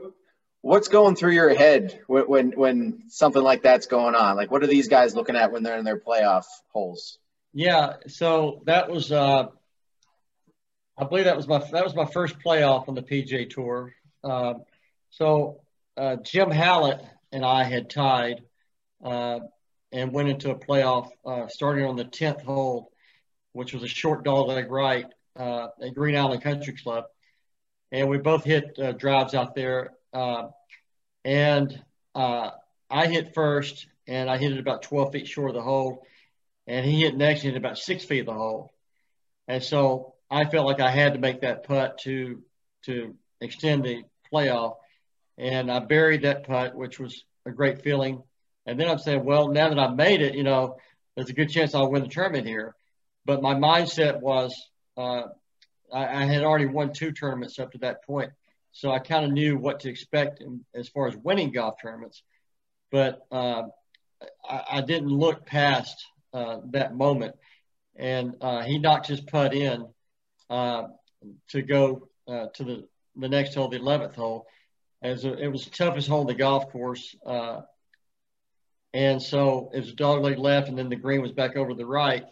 [0.63, 4.37] what's going through your head when, when when something like that's going on?
[4.37, 7.19] Like, what are these guys looking at when they're in their playoff holes?
[7.53, 9.47] Yeah, so that was, uh,
[10.99, 13.95] I believe that was my that was my first playoff on the PGA Tour.
[14.23, 14.55] Uh,
[15.11, 15.61] so
[15.97, 17.01] uh, Jim Hallet
[17.33, 18.43] and I had tied
[19.05, 19.41] uh,
[19.93, 22.93] and went into a playoff uh, starting on the 10th hole,
[23.53, 27.05] which was a short dogleg right uh, at Green Island Country Club.
[27.91, 29.93] And we both hit uh, drives out there.
[30.13, 30.49] Uh,
[31.25, 31.83] and
[32.15, 32.51] uh,
[32.91, 36.07] I hit first, and I hit it about 12 feet short of the hole.
[36.67, 38.71] And he hit next and hit about six feet of the hole.
[39.47, 42.43] And so I felt like I had to make that putt to
[42.85, 44.77] to extend the playoff
[45.39, 48.23] and I buried that putt, which was a great feeling.
[48.67, 50.77] And then I'm saying, well, now that I've made it, you know,
[51.15, 52.75] there's a good chance I'll win the tournament here.
[53.25, 54.55] But my mindset was
[54.97, 55.23] uh,
[55.93, 58.33] I, I, had already won two tournaments up to that point,
[58.79, 62.23] so I kind of knew what to expect in, as far as winning golf tournaments.
[62.93, 63.65] But uh,
[64.49, 67.35] I, I, didn't look past uh, that moment,
[67.97, 69.85] and uh, he knocked his putt in
[70.49, 70.85] uh,
[71.49, 74.47] to go uh, to the the next hole, the 11th hole
[75.03, 77.17] as a, it was the toughest hole on the golf course.
[78.95, 81.85] And so it was dog leg left, and then the green was back over the
[81.85, 82.25] right,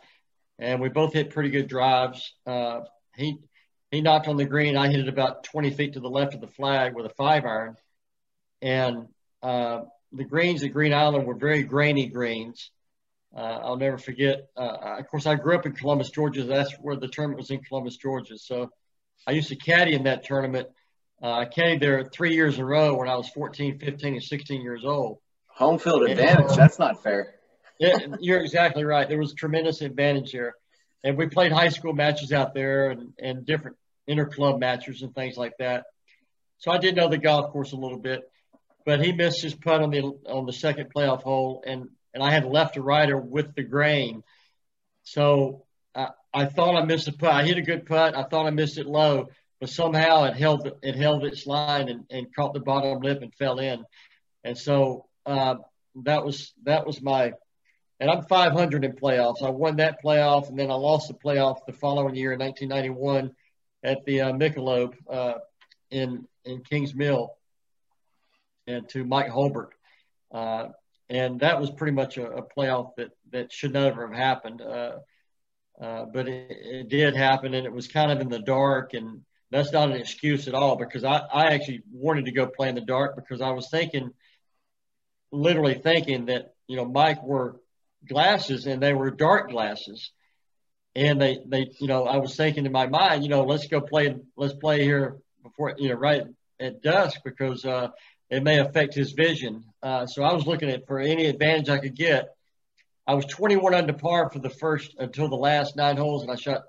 [0.61, 2.33] and we both hit pretty good drives.
[3.17, 3.39] He
[3.91, 4.77] he knocked on the green.
[4.77, 7.45] I hit it about 20 feet to the left of the flag with a five
[7.45, 7.77] iron,
[8.63, 9.09] and
[9.43, 12.71] uh, the greens at Green Island were very grainy greens.
[13.37, 14.49] Uh, I'll never forget.
[14.57, 16.45] Uh, of course, I grew up in Columbus, Georgia.
[16.45, 18.39] That's where the tournament was in Columbus, Georgia.
[18.39, 18.71] So
[19.27, 20.69] I used to caddy in that tournament
[21.23, 24.23] uh, I caddied there three years in a row when I was 14, 15, and
[24.23, 25.19] 16 years old.
[25.49, 26.51] Home field advantage.
[26.51, 27.35] And, that's not fair.
[27.79, 29.09] yeah, you're exactly right.
[29.09, 30.55] There was tremendous advantage here.
[31.05, 35.37] And we played high school matches out there and, and different inter-club matches and things
[35.37, 35.85] like that.
[36.59, 38.23] So I did know the golf course a little bit,
[38.85, 42.31] but he missed his putt on the on the second playoff hole, and and I
[42.31, 44.23] had left a rider with the grain.
[45.03, 47.33] So I, I thought I missed a putt.
[47.33, 48.17] I hit a good putt.
[48.17, 49.29] I thought I missed it low,
[49.61, 53.35] but somehow it held it held its line and, and caught the bottom lip and
[53.35, 53.85] fell in.
[54.45, 55.57] And so uh,
[56.05, 57.33] that was that was my
[57.99, 59.43] and I'm 500 in playoffs.
[59.43, 63.35] I won that playoff, and then I lost the playoff the following year in 1991
[63.83, 65.35] at the uh, Michelob uh,
[65.91, 67.29] in in Kingsmill,
[68.67, 69.71] and to Mike Hulbert,
[70.33, 70.69] uh,
[71.09, 74.61] and that was pretty much a, a, playoff that that should never have happened.
[74.61, 74.99] Uh,
[75.81, 79.23] uh, but it, it, did happen, and it was kind of in the dark, and
[79.51, 82.75] that's not an excuse at all because I, I actually wanted to go play in
[82.75, 84.11] the dark because I was thinking
[85.33, 87.61] literally thinking that you know Mike wore
[88.09, 90.11] glasses and they were dark glasses,
[90.95, 93.81] and they they you know I was thinking in my mind, you know, let's go
[93.81, 96.23] play let's play here before you know right
[96.61, 97.89] at dusk because uh,
[98.31, 99.65] it may affect his vision.
[99.83, 102.29] Uh, so I was looking at for any advantage I could get.
[103.07, 106.35] I was 21 under par for the first until the last nine holes, and I
[106.35, 106.63] shot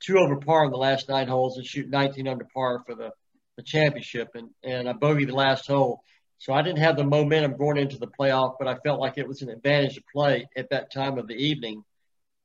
[0.00, 3.10] two over par in the last nine holes and shoot 19 under par for the,
[3.56, 4.28] the championship.
[4.34, 6.02] And, and I bogeyed the last hole.
[6.38, 9.26] So I didn't have the momentum going into the playoff, but I felt like it
[9.26, 11.84] was an advantage to play at that time of the evening.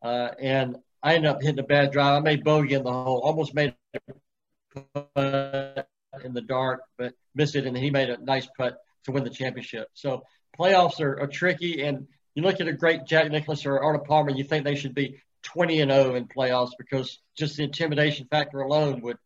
[0.02, 2.18] Uh, and I ended up hitting a bad drive.
[2.18, 5.88] I made bogey in the hole, almost made it
[6.24, 7.66] in the dark, but missed it.
[7.66, 9.90] And he made a nice putt to win the championship.
[9.94, 10.24] So
[10.58, 11.84] playoffs are, are tricky.
[11.84, 14.96] And you look at a great Jack Nicklaus or Arnold Palmer, you think they should
[14.96, 19.18] be 20 and 0 in playoffs because just the intimidation factor alone would,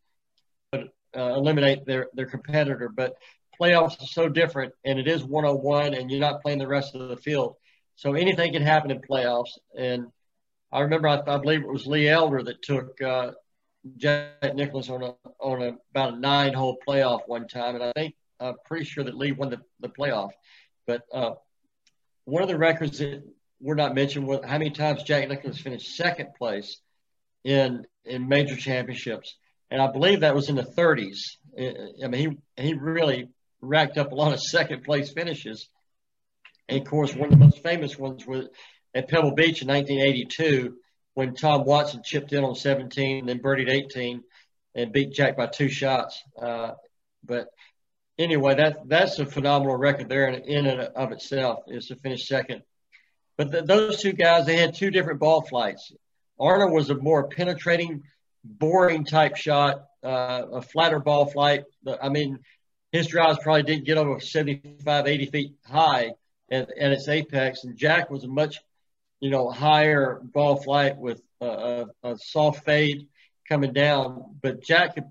[0.72, 2.90] would uh, eliminate their, their competitor.
[2.94, 3.14] But
[3.60, 6.68] playoffs are so different, and it is one on one, and you're not playing the
[6.68, 7.56] rest of the field.
[7.96, 9.58] So anything can happen in playoffs.
[9.76, 10.06] And
[10.70, 13.32] I remember, I, I believe it was Lee Elder that took uh,
[13.96, 17.92] Jack Nicklaus on a on a about a nine hole playoff one time, and I
[17.92, 20.30] think I'm pretty sure that Lee won the, the playoff.
[20.86, 21.34] But uh,
[22.24, 23.22] one of the records that
[23.60, 26.80] we're not mentioned was how many times Jack Nicklaus finished second place
[27.44, 29.36] in in major championships,
[29.70, 31.18] and I believe that was in the 30s.
[31.58, 33.28] I mean, he he really
[33.60, 35.68] racked up a lot of second place finishes.
[36.68, 38.48] And of course, one of the most famous ones was
[38.94, 40.76] at Pebble Beach in 1982
[41.14, 44.22] when Tom Watson chipped in on 17, then birdied 18,
[44.74, 46.22] and beat Jack by two shots.
[46.40, 46.72] Uh,
[47.24, 47.48] but
[48.18, 52.28] anyway, that that's a phenomenal record there in, in and of itself is to finish
[52.28, 52.62] second.
[53.36, 55.92] But the, those two guys, they had two different ball flights.
[56.38, 58.02] Arnold was a more penetrating,
[58.44, 61.64] boring type shot, uh, a flatter ball flight.
[62.00, 62.40] I mean,
[62.92, 66.12] his drives probably didn't get over 75, 80 feet high
[66.50, 67.64] at, at its apex.
[67.64, 68.60] And Jack was a much,
[69.20, 73.08] you know, higher ball flight with a, a, a soft fade
[73.48, 74.36] coming down.
[74.40, 75.10] But Jack had,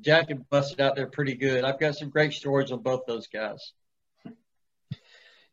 [0.00, 1.64] Jack had busted out there pretty good.
[1.64, 3.72] I've got some great stories on both those guys.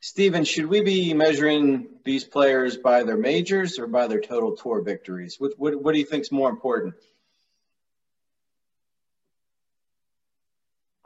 [0.01, 4.81] Stephen, should we be measuring these players by their majors or by their total tour
[4.81, 5.35] victories?
[5.39, 6.93] What, what, what do you think is more important?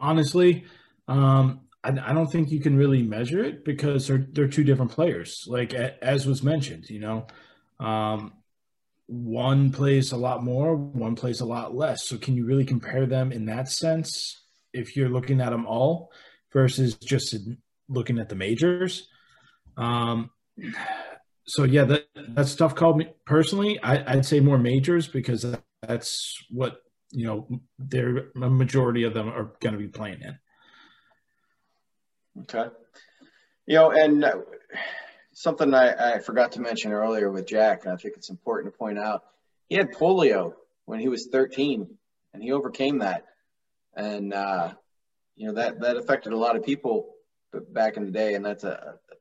[0.04, 0.66] Honestly,
[1.08, 4.92] um, I, I, don't think you can really measure it because they're they're two different
[4.92, 5.46] players.
[5.48, 7.28] Like as was mentioned, you know,
[7.80, 8.34] um,
[9.08, 12.06] one plays a lot more, one plays a lot less.
[12.06, 14.42] So can you really compare them in that sense
[14.74, 16.12] if you're looking at them all
[16.52, 17.36] versus just
[17.88, 19.08] looking at the majors?
[19.78, 20.30] Um,
[21.46, 22.96] so yeah, that that's tough call.
[22.96, 25.46] Me personally, I, I'd say more majors because
[25.82, 26.78] that's what
[27.14, 27.48] you know,
[27.78, 30.40] there a majority of them are going to be playing in.
[32.42, 32.66] Okay.
[33.68, 34.38] You know, and uh,
[35.34, 38.78] something I, I forgot to mention earlier with Jack, and I think it's important to
[38.78, 39.24] point out,
[39.70, 40.54] he had polio
[40.86, 41.88] when he was 13,
[42.34, 43.26] and he overcame that,
[43.96, 44.74] and uh,
[45.36, 47.14] you know that that affected a lot of people
[47.70, 49.16] back in the day, and that's a, a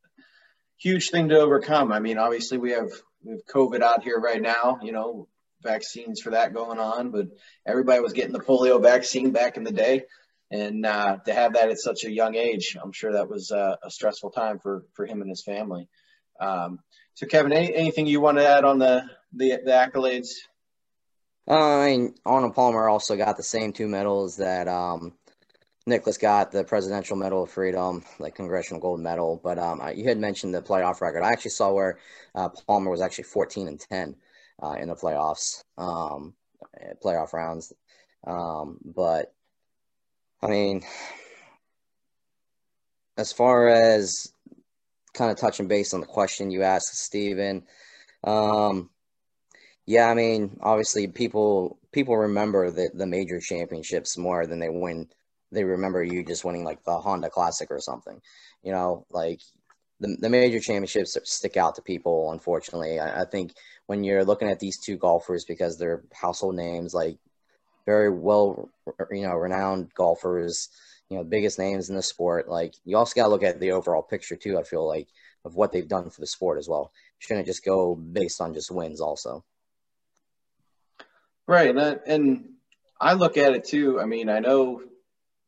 [0.79, 1.93] huge thing to overcome.
[1.93, 2.91] I mean, obviously we have
[3.23, 4.79] we have COVID out here right now.
[4.83, 5.29] You know,
[5.63, 7.29] vaccines for that going on, but
[7.67, 10.05] everybody was getting the polio vaccine back in the day.
[10.51, 13.77] And uh, to have that at such a young age, I'm sure that was uh,
[13.83, 15.89] a stressful time for, for him and his family.
[16.39, 16.81] Um,
[17.15, 20.29] so, Kevin, any, anything you want to add on the, the, the accolades?
[21.49, 25.15] Uh, I mean, Arnold Palmer also got the same two medals that um,
[25.87, 29.41] Nicklaus got the Presidential Medal of Freedom, like Congressional Gold Medal.
[29.43, 31.23] But um, you had mentioned the playoff record.
[31.23, 31.99] I actually saw where
[32.35, 34.17] uh, Palmer was actually 14 and 10
[34.61, 36.35] uh, in the playoffs, um,
[37.05, 37.73] playoff rounds.
[38.27, 39.33] Um, but
[40.43, 40.83] I mean,
[43.17, 44.33] as far as
[45.15, 47.65] kind of touching base on the question you asked, Stephen,
[48.25, 48.91] um,
[49.87, 55.09] yeah, I mean, obviously people people remember the the major championships more than they win.
[55.51, 58.21] They remember you just winning like the Honda Classic or something.
[58.63, 59.41] You know, like
[60.03, 62.33] the, the major championships stick out to people.
[62.33, 63.55] Unfortunately, I, I think
[63.87, 67.19] when you're looking at these two golfers because they're household names, like
[67.87, 68.69] very well,
[69.11, 70.69] you know, renowned golfers,
[71.09, 72.49] you know, biggest names in the sport.
[72.49, 74.59] Like you also got to look at the overall picture too.
[74.59, 75.09] I feel like
[75.45, 76.93] of what they've done for the sport as well.
[77.19, 79.45] shouldn't just go based on just wins also.
[81.47, 82.49] Right, and, and
[83.01, 84.01] I look at it too.
[84.01, 84.83] I mean, I know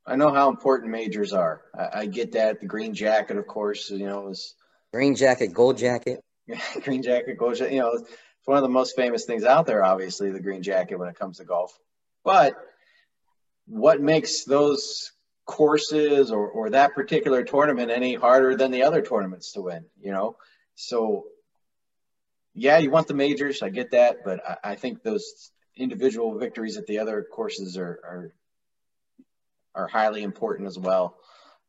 [0.07, 1.63] I know how important majors are.
[1.75, 2.61] I, I, get that.
[2.61, 4.55] The green jacket, of course, you know, is
[4.93, 6.21] green jacket, gold jacket.
[6.83, 7.73] green jacket, gold jacket.
[7.73, 8.11] You know, it's
[8.45, 9.83] one of the most famous things out there.
[9.83, 11.73] Obviously, the green jacket when it comes to golf.
[12.23, 12.55] But
[13.67, 15.13] what makes those
[15.47, 20.13] courses or, or that particular tournament any harder than the other tournaments to win, you
[20.13, 20.37] know?
[20.75, 21.25] So,
[22.55, 23.63] yeah, you want the majors.
[23.63, 24.19] I get that.
[24.25, 28.35] But I, I think those individual victories at the other courses are, are,
[29.75, 31.17] are highly important as well.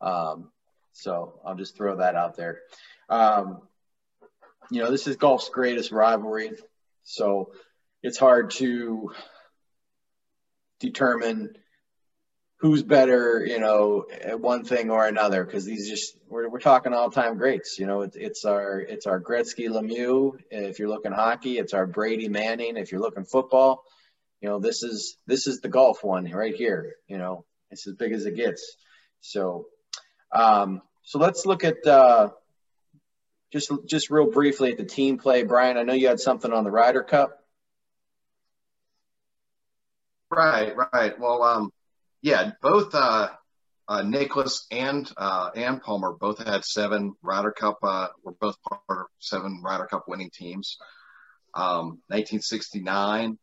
[0.01, 0.51] Um,
[0.93, 2.59] so I'll just throw that out there.
[3.09, 3.61] Um,
[4.71, 6.51] you know, this is golf's greatest rivalry.
[7.03, 7.51] So
[8.01, 9.11] it's hard to
[10.79, 11.55] determine
[12.57, 16.93] who's better, you know, at one thing or another, because these just we're we're talking
[16.93, 17.77] all time greats.
[17.77, 21.85] You know, it's it's our it's our Gretzky Lemieux if you're looking hockey, it's our
[21.85, 23.83] Brady Manning if you're looking football.
[24.41, 26.95] You know, this is this is the golf one right here.
[27.07, 27.45] You know,
[27.76, 28.78] it's as big as it gets.
[29.19, 29.65] So,
[30.32, 32.30] um, so let's look at uh,
[33.51, 35.43] just just real briefly at the team play.
[35.43, 37.38] Brian, I know you had something on the Ryder Cup.
[40.32, 41.19] Right, right.
[41.19, 41.71] Well, um,
[42.21, 43.30] yeah, both uh,
[43.89, 47.80] uh, Nicklaus and uh, and Palmer both had seven Ryder Cup.
[47.84, 50.78] Uh, were both part of seven Ryder Cup winning teams.
[51.53, 53.38] Um, 1969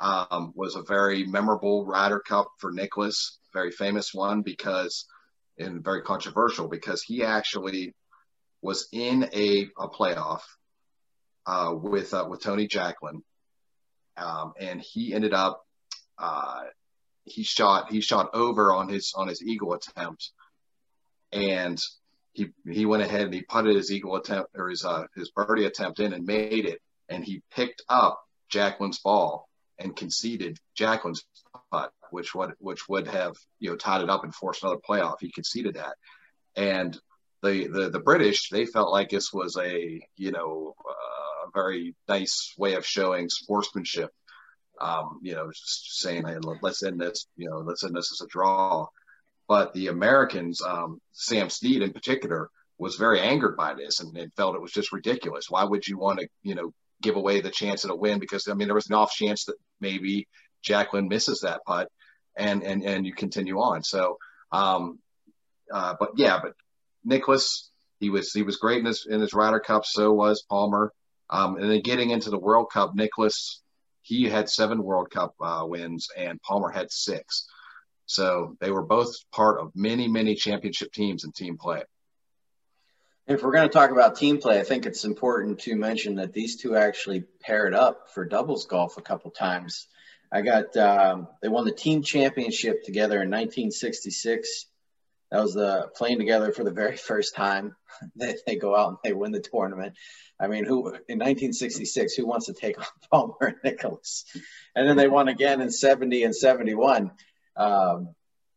[0.00, 5.06] um, was a very memorable Ryder Cup for Nicklaus, very famous one because
[5.58, 7.94] and very controversial because he actually
[8.62, 10.42] was in a, a playoff
[11.46, 13.22] uh, with uh, with Tony Jacklin,
[14.16, 15.62] um, and he ended up
[16.18, 16.62] uh,
[17.24, 20.30] he shot he shot over on his on his eagle attempt,
[21.32, 21.80] and
[22.32, 25.64] he he went ahead and he putted his eagle attempt or his uh, his birdie
[25.64, 29.48] attempt in and made it, and he picked up Jacklin's ball
[29.78, 31.24] and conceded Jacklin's
[31.70, 35.16] putt, which would which would have you know tied it up and forced another playoff.
[35.20, 35.96] He conceded that,
[36.56, 36.98] and
[37.42, 41.94] the the the British they felt like this was a you know uh, a very
[42.08, 44.10] nice way of showing sportsmanship
[44.82, 48.24] um, you know, just saying, hey, let's end this, you know, let's end this as
[48.26, 48.86] a draw.
[49.48, 52.48] But the Americans, um, Sam Snead in particular,
[52.78, 55.48] was very angered by this and, and, felt it was just ridiculous.
[55.48, 58.18] Why would you want to, you know, give away the chance at a win?
[58.18, 60.26] Because I mean, there was an off chance that maybe
[60.62, 61.88] Jacklin misses that putt,
[62.36, 63.82] and and and you continue on.
[63.82, 64.18] So,
[64.50, 64.98] um,
[65.72, 66.54] uh, but yeah, but
[67.04, 67.70] Nicklaus,
[68.00, 69.84] he was he was great in his in his Ryder Cup.
[69.84, 70.92] So was Palmer.
[71.30, 73.62] Um, and then getting into the World Cup, Nicklaus
[74.02, 77.46] he had seven World Cup uh, wins and Palmer had six.
[78.06, 81.82] So they were both part of many, many championship teams in team play.
[83.28, 86.32] If we're going to talk about team play, I think it's important to mention that
[86.32, 89.86] these two actually paired up for doubles golf a couple times.
[90.32, 94.66] I got um, they won the team championship together in 1966.
[95.30, 97.76] That was the playing together for the very first time.
[98.16, 99.94] they, they go out and they win the tournament.
[100.40, 104.24] I mean, who in 1966, who wants to take on Palmer and Nicklaus?
[104.74, 107.10] And then they won again in 70 and 71.
[107.56, 108.14] Um,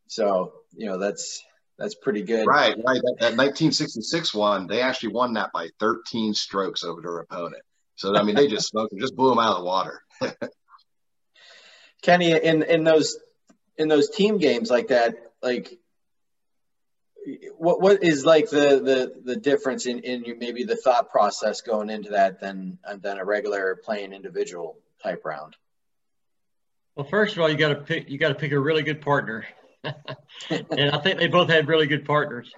[0.07, 1.43] so you know that's
[1.77, 2.47] that's pretty good.
[2.47, 3.01] Right, right.
[3.01, 7.63] That, that 1966 one, they actually won that by 13 strokes over their opponent.
[7.95, 10.01] So I mean, they just smoked them, just blew them out of the water.
[12.05, 13.17] Kenny, in in those
[13.77, 15.79] in those team games like that, like
[17.57, 21.61] what what is like the the the difference in in your, maybe the thought process
[21.61, 25.55] going into that than than a regular playing individual type round?
[26.95, 29.01] Well, first of all, you got to pick you got to pick a really good
[29.01, 29.45] partner,
[29.83, 32.51] and I think they both had really good partners.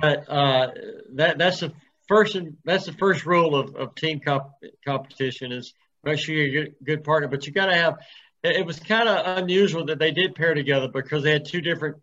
[0.00, 0.68] But uh,
[1.16, 1.74] that that's the
[2.08, 4.44] first that's the first rule of, of team comp,
[4.86, 7.28] competition is make sure you get a good, partner.
[7.28, 7.98] But you got to have.
[8.42, 11.96] It was kind of unusual that they did pair together because they had two different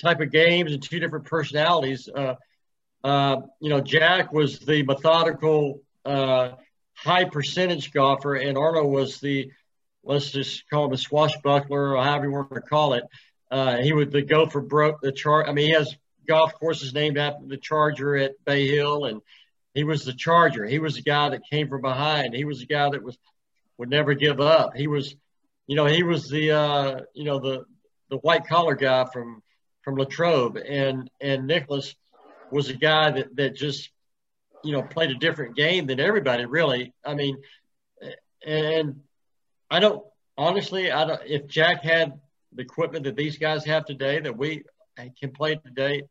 [0.00, 2.08] type of games and two different personalities.
[2.08, 2.36] Uh,
[3.02, 6.52] uh, you know, Jack was the methodical, uh,
[6.94, 9.50] high percentage golfer, and Arnold was the,
[10.02, 13.04] let's just call him a swashbuckler or however you want to call it.
[13.50, 15.48] Uh, he would the go for broke the chart.
[15.48, 15.94] I mean, he has
[16.26, 19.20] golf courses named after the Charger at Bay Hill, and
[19.74, 20.64] he was the Charger.
[20.64, 22.34] He was the guy that came from behind.
[22.34, 23.18] He was the guy that was
[23.76, 24.74] would never give up.
[24.74, 25.14] He was,
[25.66, 27.64] you know, he was the, uh, you know, the
[28.10, 29.42] the white collar guy from
[29.82, 31.94] from Latrobe, and and Nicklaus
[32.50, 33.90] was a guy that that just
[34.62, 36.92] you know played a different game than everybody really.
[37.04, 37.38] I mean,
[38.46, 39.00] and
[39.70, 40.04] I don't
[40.36, 42.20] honestly, I don't if Jack had
[42.52, 44.64] the equipment that these guys have today that we
[45.20, 46.02] can play today.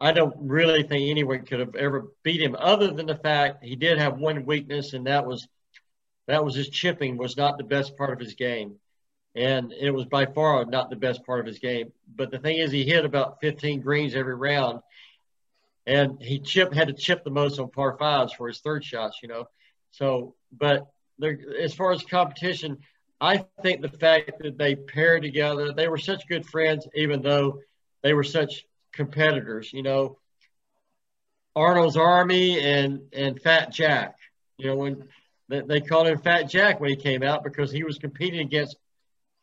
[0.00, 3.76] I don't really think anyone could have ever beat him, other than the fact he
[3.76, 5.46] did have one weakness, and that was
[6.26, 8.76] that was his chipping was not the best part of his game
[9.34, 11.92] and it was by far not the best part of his game.
[12.14, 14.80] But the thing is, he hit about 15 greens every round,
[15.86, 19.18] and he chip had to chip the most on par fives for his third shots.
[19.22, 19.48] You know,
[19.90, 20.86] so but
[21.18, 22.78] there, as far as competition,
[23.20, 27.60] I think the fact that they paired together, they were such good friends, even though
[28.02, 29.72] they were such competitors.
[29.72, 30.18] You know,
[31.56, 34.16] Arnold's Army and and Fat Jack.
[34.58, 35.08] You know, when
[35.62, 38.76] they, called him Fat Jack when he came out because he was competing against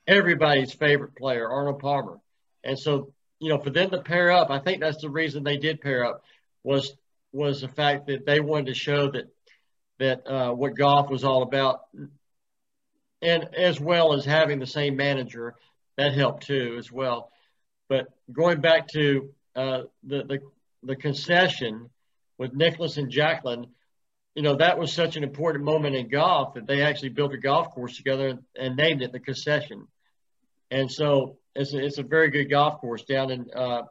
[0.08, 2.20] everybody's favorite player, Arnold Palmer.
[2.64, 5.58] And so, you know, for them to pair up, I think that's the reason they
[5.58, 6.24] did pair up
[6.64, 6.96] was
[7.34, 9.26] was the fact that they wanted to show that
[10.00, 11.82] that uh, what golf was all about,
[13.22, 15.56] and as well as having the same manager,
[15.98, 17.32] that helped too as well.
[17.88, 20.40] But going back to uh, the the
[20.84, 21.90] the concession
[22.38, 23.68] with Nicklaus and Jacklin,
[24.36, 27.38] you know, that was such an important moment in golf that they actually built a
[27.38, 29.88] golf course together and named it the concession.
[30.70, 33.84] And so it's a, it's a very good golf course down in uh,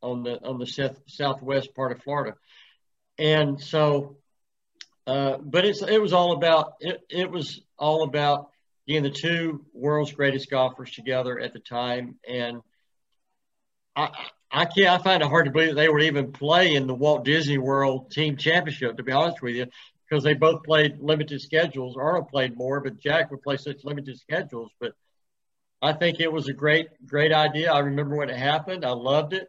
[0.00, 2.36] on the on the south, southwest part of Florida.
[3.18, 4.18] And so,
[5.06, 8.50] uh, but it's it was all about it, it was all about
[8.86, 12.16] getting the two world's greatest golfers together at the time.
[12.26, 12.60] And
[13.96, 14.10] I
[14.50, 16.94] I can't I find it hard to believe that they would even play in the
[16.94, 18.96] Walt Disney World Team Championship.
[18.96, 19.66] To be honest with you,
[20.08, 21.96] because they both played limited schedules.
[21.96, 24.70] Arnold played more, but Jack would play such limited schedules.
[24.80, 24.94] But
[25.82, 27.72] I think it was a great, great idea.
[27.72, 28.84] I remember when it happened.
[28.84, 29.48] I loved it.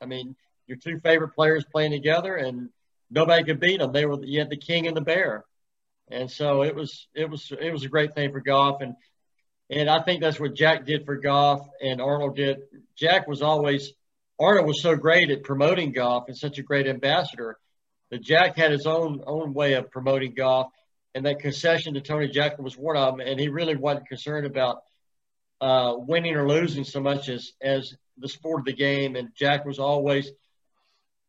[0.00, 0.36] I mean,
[0.66, 2.70] your two favorite players playing together, and
[3.10, 3.92] nobody could beat them.
[3.92, 5.44] They were you had the king and the bear,
[6.08, 8.94] and so it was it was it was a great thing for golf, and
[9.70, 12.58] and I think that's what Jack did for golf, and Arnold did.
[12.96, 13.92] Jack was always
[14.38, 17.58] Arnold was so great at promoting golf and such a great ambassador
[18.10, 20.68] that Jack had his own own way of promoting golf,
[21.14, 24.46] and that concession to Tony Jacklin was one of them, and he really wasn't concerned
[24.46, 24.82] about
[25.60, 29.16] uh, winning or losing so much as as the sport of the game.
[29.16, 30.30] And Jack was always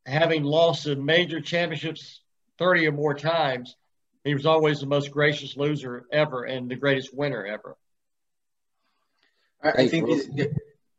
[0.05, 2.21] having lost the major championships
[2.59, 3.75] 30 or more times.
[4.23, 7.77] He was always the most gracious loser ever and the greatest winner ever.
[9.63, 10.09] I, I think.
[10.09, 10.29] He's,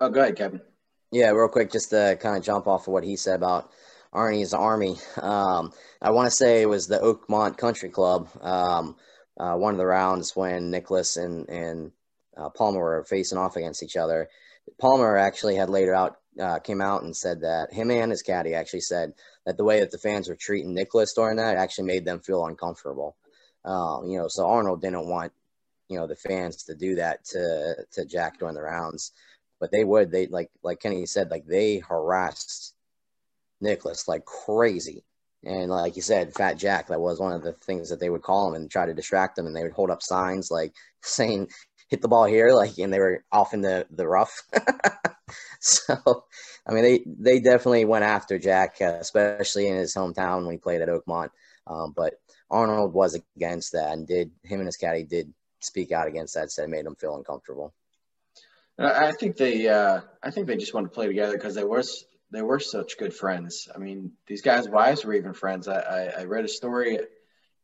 [0.01, 0.63] oh, go ahead, Kevin.
[1.11, 3.71] Yeah, real quick, just to kind of jump off of what he said about
[4.13, 4.97] Arnie's Army.
[5.17, 8.29] Um, I want to say it was the Oakmont Country Club.
[8.43, 8.97] Um,
[9.39, 11.93] uh, one of the rounds when Nicklaus and and
[12.37, 14.29] uh, Palmer were facing off against each other.
[14.79, 18.55] Palmer actually had later out uh, came out and said that him and his caddy
[18.55, 19.13] actually said
[19.47, 22.45] that the way that the fans were treating Nicklaus during that actually made them feel
[22.45, 23.17] uncomfortable.
[23.65, 25.33] Um, you know, so Arnold didn't want
[25.89, 29.13] you know the fans to do that to to Jack during the rounds,
[29.61, 30.11] but they would.
[30.11, 32.75] They like like Kenny said, like they harassed
[33.61, 35.05] Nicklaus like crazy.
[35.45, 38.23] And like you said, Fat Jack, that was one of the things that they would
[38.23, 39.47] call him and try to distract him.
[39.47, 41.49] And they would hold up signs like saying,
[41.89, 44.43] hit the ball here, like, and they were off in the, the rough.
[45.61, 46.25] so,
[46.67, 50.59] I mean, they, they definitely went after Jack, uh, especially in his hometown when he
[50.59, 51.31] played at Oakmont.
[51.67, 52.15] Um, but
[52.51, 56.51] Arnold was against that and did, him and his caddy did speak out against that,
[56.51, 57.73] said it made him feel uncomfortable.
[58.79, 61.83] I think they, uh, I think they just want to play together because they were,
[62.31, 63.69] they were such good friends.
[63.75, 65.67] I mean, these guys' wives were even friends.
[65.67, 66.99] I, I, I read a story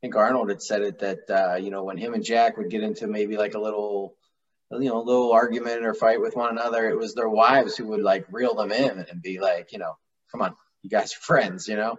[0.05, 2.69] I think Arnold had said it that uh, you know when him and Jack would
[2.69, 4.17] get into maybe like a little
[4.71, 7.87] you know a little argument or fight with one another, it was their wives who
[7.87, 9.97] would like reel them in and be like, you know,
[10.31, 11.97] come on, you guys are friends, you know.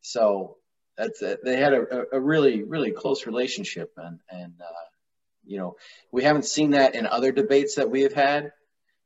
[0.00, 0.56] So
[0.96, 1.40] that's it.
[1.44, 4.88] They had a, a really really close relationship, and and uh,
[5.44, 5.76] you know
[6.10, 8.52] we haven't seen that in other debates that we have had.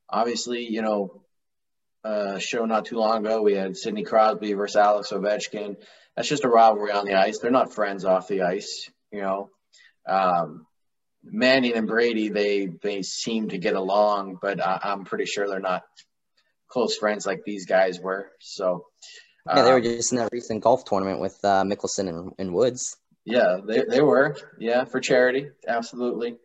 [0.09, 1.22] Obviously, you know,
[2.05, 5.76] uh, show not too long ago we had Sidney Crosby versus Alex Ovechkin
[6.16, 7.39] that's just a rivalry on the ice.
[7.39, 9.51] They're not friends off the ice, you know.
[10.09, 10.66] Um,
[11.22, 15.61] Manning and Brady, they they seem to get along, but I, am pretty sure they're
[15.61, 15.82] not
[16.68, 18.30] close friends like these guys were.
[18.41, 18.87] So
[19.47, 22.55] yeah, they were um, just in that recent golf tournament with uh, Mickelson and, and
[22.55, 22.97] Woods.
[23.26, 24.36] Yeah, they they were.
[24.58, 26.36] Yeah, for charity, absolutely.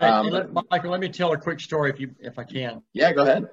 [0.00, 2.82] Um, let, Michael, let me tell a quick story if you if I can.
[2.92, 3.48] Yeah, go ahead.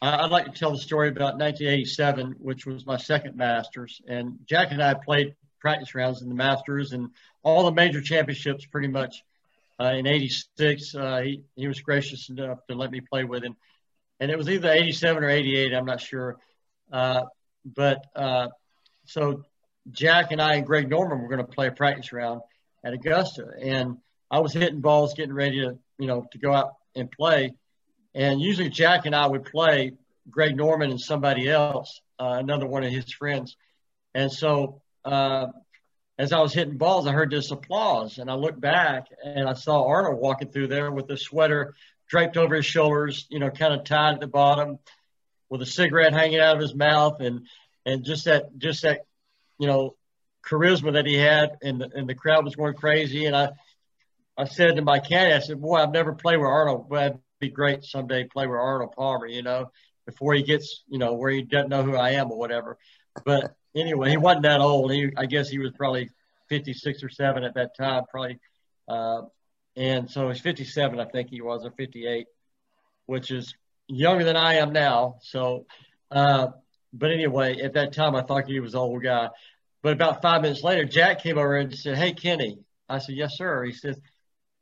[0.00, 4.00] I'd like to tell the story about 1987, which was my second Masters.
[4.08, 7.10] And Jack and I played practice rounds in the Masters and
[7.42, 9.22] all the major championships pretty much.
[9.80, 13.56] Uh, in 86, uh, he, he was gracious enough to let me play with him.
[14.18, 16.36] And it was either 87 or 88, I'm not sure.
[16.90, 17.22] Uh,
[17.64, 18.48] but uh,
[19.06, 19.44] so
[19.90, 22.40] Jack and I and Greg Norman were going to play a practice round
[22.84, 23.46] at Augusta.
[23.60, 23.98] And
[24.30, 27.54] I was hitting balls, getting ready to, you know, to go out and play.
[28.14, 29.92] And usually Jack and I would play
[30.30, 33.56] Greg Norman and somebody else, uh, another one of his friends.
[34.14, 35.48] And so uh,
[36.18, 38.18] as I was hitting balls, I heard this applause.
[38.18, 41.74] And I looked back and I saw Arnold walking through there with the sweater
[42.08, 44.78] draped over his shoulders, you know, kind of tied at the bottom
[45.48, 47.46] with a cigarette hanging out of his mouth and,
[47.86, 49.06] and just that, just that,
[49.62, 49.94] you know,
[50.44, 53.26] charisma that he had and the, and the crowd was going crazy.
[53.26, 53.50] And I,
[54.36, 57.20] I said to my caddy, I said, boy, I've never played with Arnold, but it'd
[57.38, 59.70] be great someday play with Arnold Palmer, you know.
[60.04, 62.76] before he gets, you know, where he doesn't know who I am or whatever.
[63.24, 64.90] But anyway, he wasn't that old.
[64.90, 66.10] He, I guess he was probably
[66.48, 68.40] 56 or seven at that time, probably.
[68.88, 69.22] Uh,
[69.76, 72.26] and so he's 57, I think he was, or 58,
[73.06, 73.54] which is
[73.86, 75.18] younger than I am now.
[75.22, 75.66] So,
[76.10, 76.48] uh,
[76.92, 79.30] but anyway, at that time, I thought he was an old guy.
[79.82, 82.58] But about five minutes later, Jack came over and said, Hey, Kenny.
[82.88, 83.64] I said, Yes, sir.
[83.64, 83.98] He says,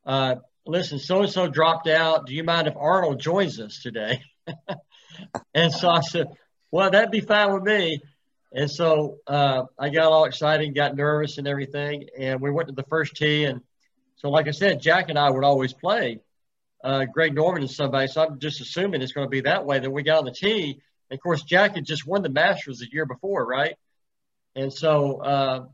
[0.07, 2.27] uh, Listen, so and so dropped out.
[2.27, 4.23] Do you mind if Arnold joins us today?
[5.55, 6.27] and so I said,
[6.71, 8.01] Well, that'd be fine with me.
[8.53, 12.09] And so uh, I got all excited, got nervous and everything.
[12.18, 13.45] And we went to the first tee.
[13.45, 13.61] And
[14.16, 16.21] so, like I said, Jack and I would always play
[16.83, 18.09] uh, Greg Norman and somebody.
[18.09, 19.79] So I'm just assuming it's going to be that way.
[19.79, 20.81] Then we got on the tee.
[21.11, 23.77] And of course, Jack had just won the Masters the year before, right?
[24.57, 25.66] And so, uh,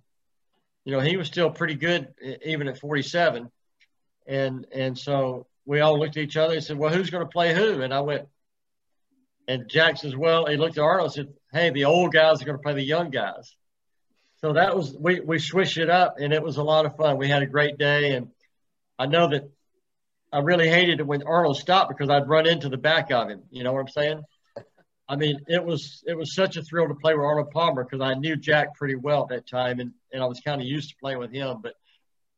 [0.84, 2.14] you know, he was still pretty good
[2.44, 3.50] even at 47.
[4.26, 7.30] And and so we all looked at each other and said, "Well, who's going to
[7.30, 8.28] play who?" And I went,
[9.46, 12.44] and Jack says, "Well," he looked at Arnold and said, "Hey, the old guys are
[12.44, 13.54] going to play the young guys."
[14.40, 17.18] So that was we we switched it up, and it was a lot of fun.
[17.18, 18.30] We had a great day, and
[18.98, 19.48] I know that
[20.32, 23.42] I really hated it when Arnold stopped because I'd run into the back of him.
[23.50, 24.22] You know what I'm saying?
[25.08, 28.00] I mean, it was it was such a thrill to play with Arnold Palmer because
[28.00, 30.90] I knew Jack pretty well at that time, and and I was kind of used
[30.90, 31.60] to playing with him.
[31.62, 31.74] But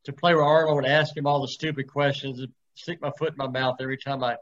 [0.05, 3.31] to play with Arnold and ask him all the stupid questions, and stick my foot
[3.31, 4.37] in my mouth every time I,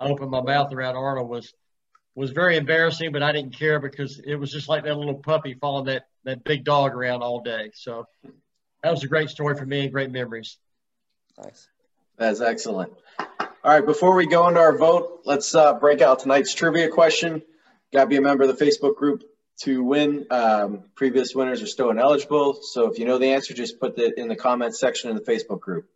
[0.00, 1.54] I opened my mouth around Arnold was
[2.16, 3.12] was very embarrassing.
[3.12, 6.42] But I didn't care because it was just like that little puppy following that that
[6.42, 7.70] big dog around all day.
[7.74, 8.06] So
[8.82, 10.58] that was a great story for me and great memories.
[11.42, 11.68] Nice.
[12.16, 12.92] That's excellent.
[13.18, 17.42] All right, before we go into our vote, let's uh, break out tonight's trivia question.
[17.92, 19.24] Got to be a member of the Facebook group
[19.60, 20.26] to win.
[20.30, 22.60] Um, previous winners are still ineligible.
[22.62, 25.22] So if you know the answer, just put it in the comments section in the
[25.22, 25.86] Facebook group.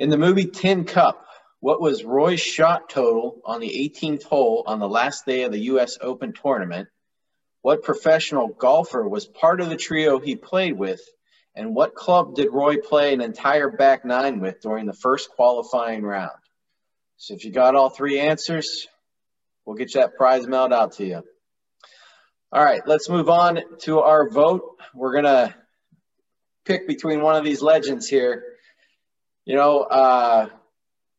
[0.00, 1.24] In the movie Tin Cup,
[1.60, 5.60] what was Roy's shot total on the 18th hole on the last day of the
[5.60, 5.96] U.S.
[6.00, 6.88] Open tournament?
[7.62, 11.00] What professional golfer was part of the trio he played with?
[11.54, 16.02] And what club did Roy play an entire back nine with during the first qualifying
[16.02, 16.32] round?
[17.16, 18.88] So if you got all three answers,
[19.64, 21.22] We'll get you that prize mailed out to you.
[22.52, 24.78] All right, let's move on to our vote.
[24.94, 25.54] We're going to
[26.64, 28.44] pick between one of these legends here.
[29.44, 30.48] You know, uh,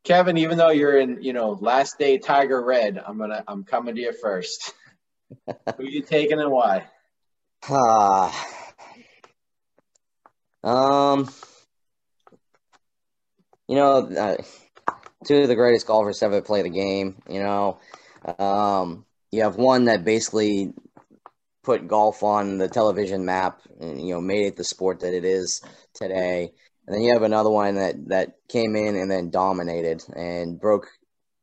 [0.03, 3.95] Kevin, even though you're in, you know, last day Tiger Red, I'm gonna, I'm coming
[3.95, 4.73] to you first.
[5.77, 6.85] Who you taking and why?
[7.67, 8.31] Uh,
[10.63, 11.29] um,
[13.67, 14.37] you know, uh,
[15.25, 17.21] two of the greatest golfers ever play the game.
[17.27, 17.79] You know,
[18.39, 20.73] um, you have one that basically
[21.63, 25.25] put golf on the television map and you know made it the sport that it
[25.25, 25.61] is
[25.93, 26.51] today.
[26.87, 30.87] And then you have another one that that came in and then dominated and broke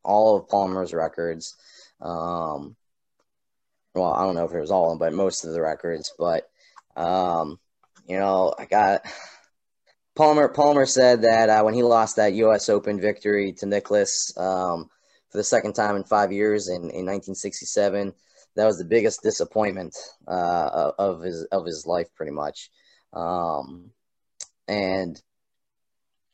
[0.05, 1.57] all of Palmer's records.
[2.01, 2.77] Um,
[3.95, 6.13] well, I don't know if it was all but most of the records.
[6.19, 6.49] But
[6.97, 7.59] um,
[8.07, 9.03] you know, I got
[10.15, 10.49] Palmer.
[10.49, 12.69] Palmer said that uh, when he lost that U.S.
[12.69, 14.89] Open victory to Nicklaus, um,
[15.33, 18.13] for the second time in five years in, in 1967.
[18.55, 19.97] That was the biggest disappointment
[20.29, 22.71] uh, of his of his life, pretty much.
[23.15, 23.91] Um,
[24.69, 25.21] and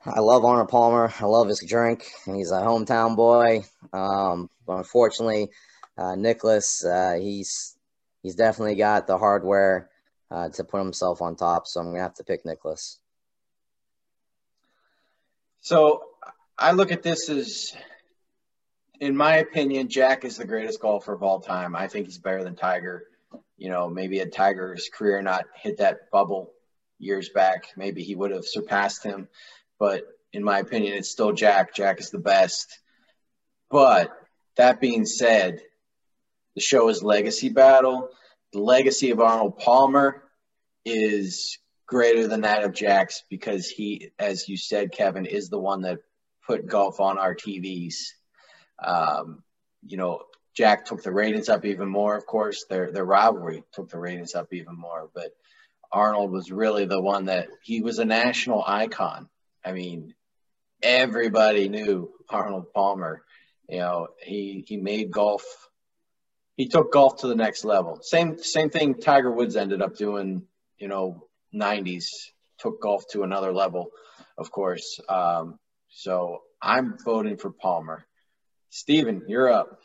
[0.04, 1.12] I love Arnold Palmer.
[1.20, 3.62] I love his drink, and he's a hometown boy.
[3.92, 5.50] Um, but unfortunately,
[5.96, 7.78] uh, Nicklaus, uh, he's
[8.24, 9.90] he's definitely got the hardware
[10.28, 11.68] uh, to put himself on top.
[11.68, 12.98] So I'm gonna have to pick Nicklaus.
[15.60, 16.02] So
[16.58, 17.76] I look at this as
[19.00, 21.76] in my opinion, Jack is the greatest golfer of all time.
[21.76, 23.04] I think he's better than Tiger.
[23.56, 26.52] You know, maybe had Tiger's career not hit that bubble
[26.98, 29.28] years back, maybe he would have surpassed him.
[29.78, 31.74] But in my opinion, it's still Jack.
[31.74, 32.78] Jack is the best.
[33.70, 34.12] But
[34.56, 35.60] that being said,
[36.54, 38.10] the show is legacy battle.
[38.52, 40.24] The legacy of Arnold Palmer
[40.84, 45.82] is greater than that of Jack's because he, as you said, Kevin, is the one
[45.82, 45.98] that
[46.46, 47.94] put golf on our TVs
[48.82, 49.42] um,
[49.86, 50.22] you know,
[50.54, 52.16] Jack took the ratings up even more.
[52.16, 55.08] Of course, their their rivalry took the ratings up even more.
[55.14, 55.30] But
[55.92, 59.28] Arnold was really the one that he was a national icon.
[59.64, 60.14] I mean,
[60.82, 63.22] everybody knew Arnold Palmer.
[63.68, 65.44] You know, he he made golf.
[66.56, 68.00] He took golf to the next level.
[68.02, 68.94] Same same thing.
[68.94, 70.42] Tiger Woods ended up doing.
[70.78, 72.06] You know, '90s
[72.58, 73.90] took golf to another level.
[74.36, 75.00] Of course.
[75.08, 75.58] Um,
[75.88, 78.07] so I'm voting for Palmer.
[78.70, 79.80] Steven, you're up.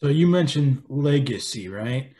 [0.00, 2.12] So you mentioned legacy, right?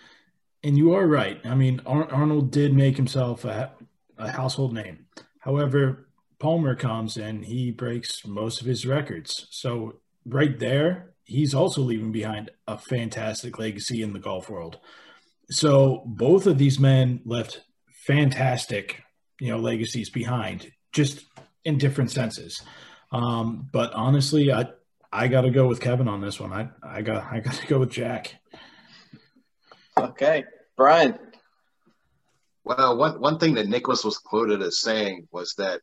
[0.64, 1.40] And you are right.
[1.44, 3.72] I mean, Ar- Arnold did make himself a,
[4.16, 5.06] a household name.
[5.40, 6.08] However,
[6.40, 9.46] Palmer comes and he breaks most of his records.
[9.50, 14.78] So right there, he's also leaving behind a fantastic legacy in the golf world.
[15.50, 17.60] So both of these men left
[18.06, 19.02] fantastic,
[19.40, 21.24] you know, legacies behind, just
[21.64, 22.62] in different senses.
[23.12, 24.66] Um, but honestly, I
[25.12, 26.52] I got to go with Kevin on this one.
[26.52, 28.34] I I got I got to go with Jack.
[29.96, 30.44] Okay,
[30.76, 31.18] Brian.
[32.64, 35.80] Well, one one thing that Nicklaus was quoted as saying was that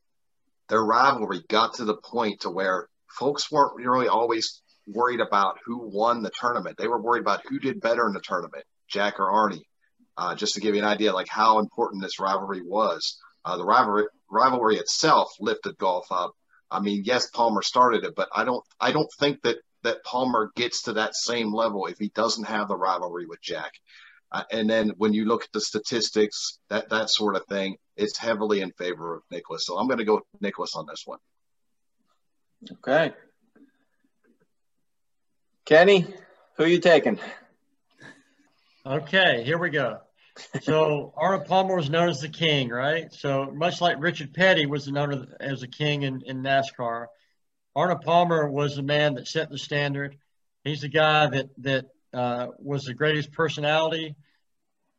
[0.69, 5.89] their rivalry got to the point to where folks weren't really always worried about who
[5.91, 6.77] won the tournament.
[6.77, 9.65] They were worried about who did better in the tournament, Jack or Arnie.
[10.17, 13.17] Uh, just to give you an idea, like how important this rivalry was.
[13.43, 16.31] Uh, the rivalry rivalry itself lifted golf up.
[16.71, 20.51] I mean, yes, Palmer started it, but I don't I don't think that that Palmer
[20.55, 23.71] gets to that same level if he doesn't have the rivalry with Jack.
[24.31, 28.17] Uh, and then when you look at the statistics, that that sort of thing, it's
[28.17, 29.65] heavily in favor of Nicklaus.
[29.65, 31.19] So I'm going to go with Nicklaus on this one.
[32.71, 33.13] Okay.
[35.65, 36.07] Kenny,
[36.57, 37.19] who are you taking?
[38.85, 39.99] Okay, here we go.
[40.61, 43.11] So Arnold Palmer was known as the king, right?
[43.13, 47.07] So much like Richard Petty was known as a king in, in NASCAR,
[47.75, 50.17] Arnold Palmer was the man that set the standard.
[50.63, 54.15] He's the guy that that uh, was the greatest personality,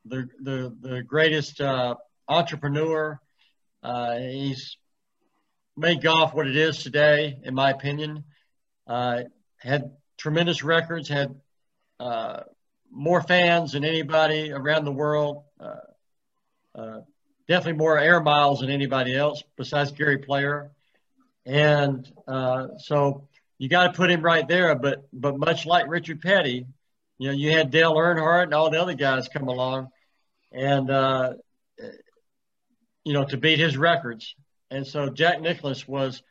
[0.04, 1.94] the the the greatest uh,
[2.28, 3.18] entrepreneur.
[3.82, 4.76] Uh, he's
[5.76, 8.24] made golf what it is today, in my opinion.
[8.86, 9.22] Uh,
[9.58, 11.34] had tremendous records, had
[11.98, 12.40] uh,
[12.96, 15.44] more fans than anybody around the world.
[15.60, 15.76] Uh,
[16.74, 17.00] uh,
[17.46, 20.70] definitely more air miles than anybody else besides Gary Player.
[21.44, 23.28] And uh, so
[23.58, 24.74] you got to put him right there.
[24.74, 26.66] But but much like Richard Petty,
[27.18, 29.88] you know, you had Dale Earnhardt and all the other guys come along,
[30.50, 31.34] and uh,
[33.04, 34.34] you know to beat his records.
[34.70, 36.22] And so Jack Nicklaus was,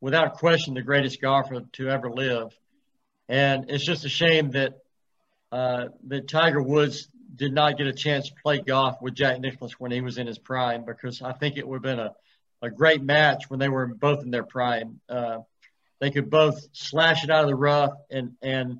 [0.00, 2.48] without question, the greatest golfer to ever live.
[3.30, 4.74] And it's just a shame that
[5.52, 9.78] uh, that Tiger Woods did not get a chance to play golf with Jack Nicklaus
[9.78, 12.14] when he was in his prime because I think it would have been a,
[12.62, 15.00] a great match when they were both in their prime.
[15.08, 15.38] Uh,
[16.00, 18.78] they could both slash it out of the rough and, and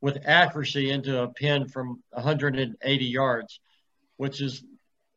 [0.00, 3.60] with accuracy into a pin from 180 yards,
[4.16, 4.62] which is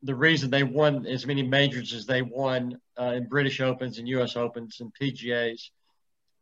[0.04, 4.08] the reason they won as many majors as they won uh, in British Opens and
[4.10, 4.36] U.S.
[4.36, 5.70] Opens and PGAs.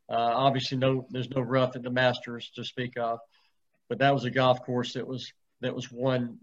[0.10, 3.20] Uh, obviously, no, there's no rough at the Masters to speak of
[3.90, 5.32] but that was a golf course that was
[5.62, 6.40] that was one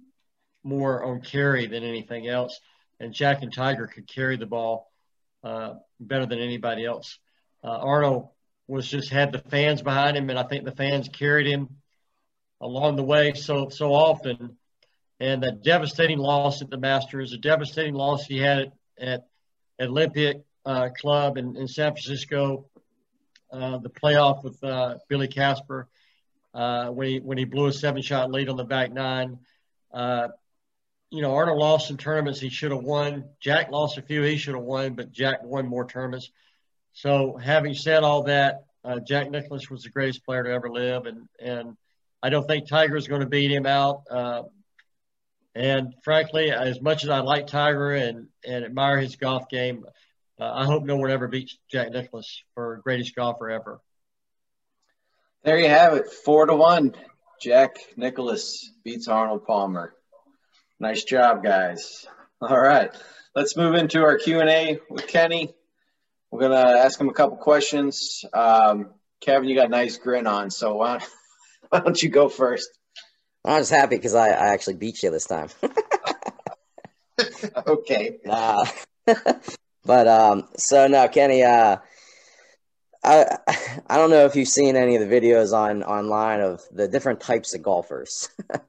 [0.62, 2.58] more on carry than anything else.
[2.98, 4.90] And Jack and Tiger could carry the ball
[5.42, 7.18] uh, better than anybody else.
[7.62, 8.28] Uh, Arnold
[8.66, 11.68] was just had the fans behind him, and I think the fans carried him
[12.60, 14.56] along the way so so often.
[15.20, 19.26] And that devastating loss at the Masters, a devastating loss he had at,
[19.78, 22.66] at Olympic uh, Club in, in San Francisco,
[23.52, 25.88] uh, the playoff with uh, Billy Casper
[26.54, 29.38] uh, when he when he blew a seven shot lead on the back nine.
[29.92, 30.28] Uh,
[31.10, 33.24] you know, Arnold lost some tournaments he should have won.
[33.40, 36.30] Jack lost a few he should have won, but Jack won more tournaments.
[36.92, 41.06] So, having said all that, uh, Jack Nicklaus was the greatest player to ever live,
[41.06, 41.76] and and
[42.22, 44.02] I don't think Tiger is going to beat him out.
[44.10, 44.42] Uh,
[45.54, 49.84] and frankly, as much as I like Tiger and and admire his golf game,
[50.40, 53.80] uh, I hope no one ever beats Jack Nicklaus for greatest golfer ever.
[55.44, 56.94] There you have it, four to one.
[57.38, 59.94] Jack Nicklaus beats Arnold Palmer.
[60.80, 62.06] Nice job, guys.
[62.40, 62.90] All right,
[63.34, 65.52] let's move into our Q and A with Kenny.
[66.30, 68.24] We're gonna ask him a couple questions.
[68.32, 71.10] Um, Kevin, you got a nice grin on, so why don't,
[71.68, 72.70] why don't you go first?
[73.44, 75.50] I'm just happy because I, I actually beat you this time.
[77.66, 78.16] okay.
[78.24, 78.64] Nah.
[79.84, 81.42] but um, so no, Kenny.
[81.42, 81.76] Uh,
[83.04, 83.38] I
[83.88, 87.20] I don't know if you've seen any of the videos on online of the different
[87.20, 88.30] types of golfers.
[88.50, 88.60] it,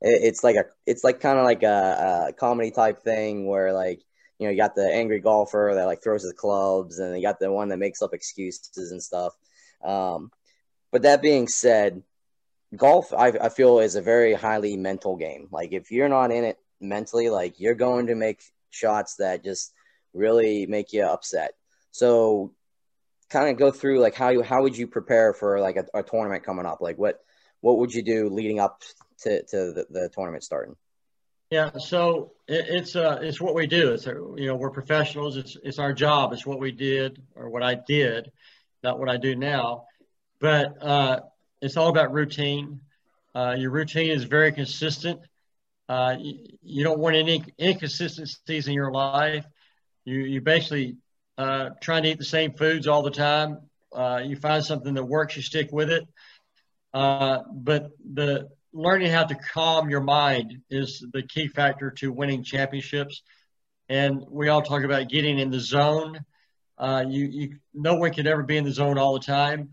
[0.00, 4.00] it's like a it's like kind of like a, a, comedy type thing where like
[4.38, 7.40] you know you got the angry golfer that like throws his clubs and you got
[7.40, 9.34] the one that makes up excuses and stuff.
[9.84, 10.30] Um,
[10.92, 12.02] but that being said,
[12.76, 15.48] golf I, I feel is a very highly mental game.
[15.50, 19.72] Like if you're not in it mentally, like you're going to make shots that just
[20.14, 21.52] really make you upset.
[21.92, 22.52] So
[23.30, 26.02] kind of go through like how you how would you prepare for like a, a
[26.02, 26.80] tournament coming up?
[26.80, 27.20] Like what
[27.60, 28.82] what would you do leading up
[29.20, 30.76] to, to the, the tournament starting?
[31.50, 33.92] Yeah, so it, it's uh it's what we do.
[33.92, 35.36] It's you know we're professionals.
[35.36, 36.32] It's it's our job.
[36.32, 38.30] It's what we did or what I did,
[38.82, 39.86] not what I do now.
[40.40, 41.20] But uh,
[41.60, 42.80] it's all about routine.
[43.34, 45.20] Uh, your routine is very consistent.
[45.88, 49.44] Uh, you, you, don't want any inconsistencies in your life.
[50.04, 50.96] You you basically
[51.40, 53.60] uh, trying to eat the same foods all the time.
[53.94, 56.06] Uh, you find something that works, you stick with it.
[56.92, 62.44] Uh, but the learning how to calm your mind is the key factor to winning
[62.44, 63.22] championships.
[63.88, 66.20] And we all talk about getting in the zone.
[66.76, 69.70] Uh, you, you, no one can ever be in the zone all the time.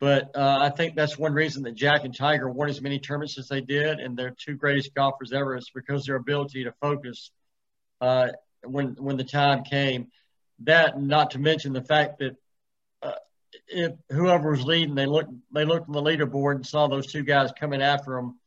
[0.00, 3.38] But uh, I think that's one reason that Jack and Tiger won as many tournaments
[3.38, 5.56] as they did, and they're two greatest golfers ever.
[5.56, 7.30] Is because their ability to focus
[8.62, 10.08] when when the time came.
[10.64, 12.36] That, not to mention the fact that
[13.02, 13.12] uh,
[13.68, 17.22] if whoever was leading, they looked they looked on the leaderboard and saw those two
[17.22, 18.38] guys coming after them,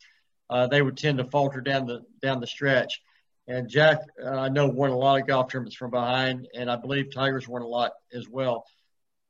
[0.49, 3.01] uh, they would tend to falter down the down the stretch.
[3.47, 6.75] And Jack, uh, I know, won a lot of golf tournaments from behind, and I
[6.75, 8.65] believe Tiger's won a lot as well.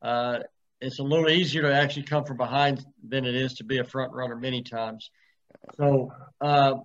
[0.02, 0.40] Uh,
[0.82, 3.84] it's a little easier to actually come from behind than it is to be a
[3.84, 5.12] front runner many times.
[5.78, 6.12] So
[6.42, 6.76] uh,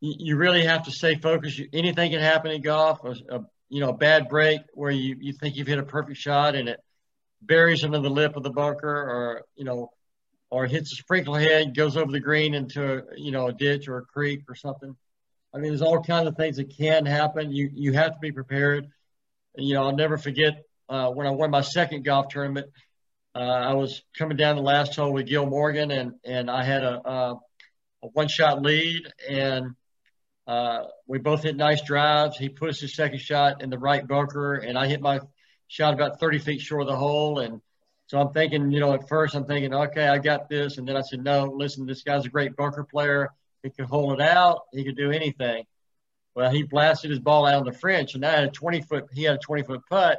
[0.00, 1.60] you, really have to stay focused.
[1.72, 3.00] Anything can happen in golf.
[3.04, 6.18] A, a, you know, a bad break where you, you think you've hit a perfect
[6.18, 6.80] shot and it
[7.42, 9.90] buries under the lip of the bunker, or you know,
[10.50, 13.88] or hits a sprinkler head, goes over the green into a, you know a ditch
[13.88, 14.96] or a creek or something.
[15.54, 17.52] I mean, there's all kinds of things that can happen.
[17.52, 18.88] You you have to be prepared.
[19.56, 22.66] And, You know, I'll never forget uh, when I won my second golf tournament.
[23.34, 26.82] Uh, I was coming down the last hole with Gil Morgan, and and I had
[26.82, 27.40] a, a,
[28.02, 29.74] a one shot lead, and
[30.48, 32.38] uh, we both hit nice drives.
[32.38, 35.20] He pushed his second shot in the right bunker, and I hit my
[35.66, 37.40] shot about 30 feet short of the hole.
[37.40, 37.60] And
[38.06, 40.96] so I'm thinking, you know, at first I'm thinking, okay, I got this, and then
[40.96, 43.28] I said, no, listen, this guy's a great bunker player.
[43.62, 44.62] He could hold it out.
[44.72, 45.64] He could do anything.
[46.34, 49.04] Well, he blasted his ball out on the French, and I had a 20 foot.
[49.12, 50.18] He had a 20 foot putt,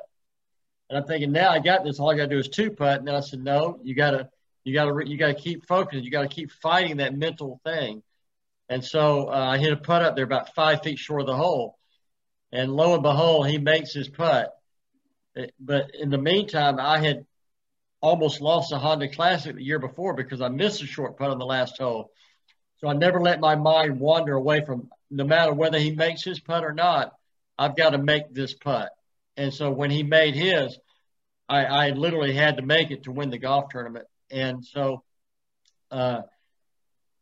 [0.89, 1.99] and I'm thinking, now I got this.
[1.99, 2.99] All I got to do is two putt.
[2.99, 4.29] And then I said, no, you got to,
[4.63, 6.03] you got to, you got to keep focused.
[6.03, 8.03] You got to keep fighting that mental thing.
[8.69, 11.35] And so uh, I hit a putt up there about five feet short of the
[11.35, 11.77] hole.
[12.51, 14.51] And lo and behold, he makes his putt.
[15.59, 17.25] But in the meantime, I had
[18.01, 21.39] almost lost the Honda Classic the year before because I missed a short putt on
[21.39, 22.11] the last hole.
[22.77, 26.39] So I never let my mind wander away from no matter whether he makes his
[26.39, 27.11] putt or not,
[27.57, 28.89] I've got to make this putt.
[29.35, 30.77] And so when he made his,
[31.47, 34.05] I, I literally had to make it to win the golf tournament.
[34.31, 35.03] And so
[35.91, 36.21] uh,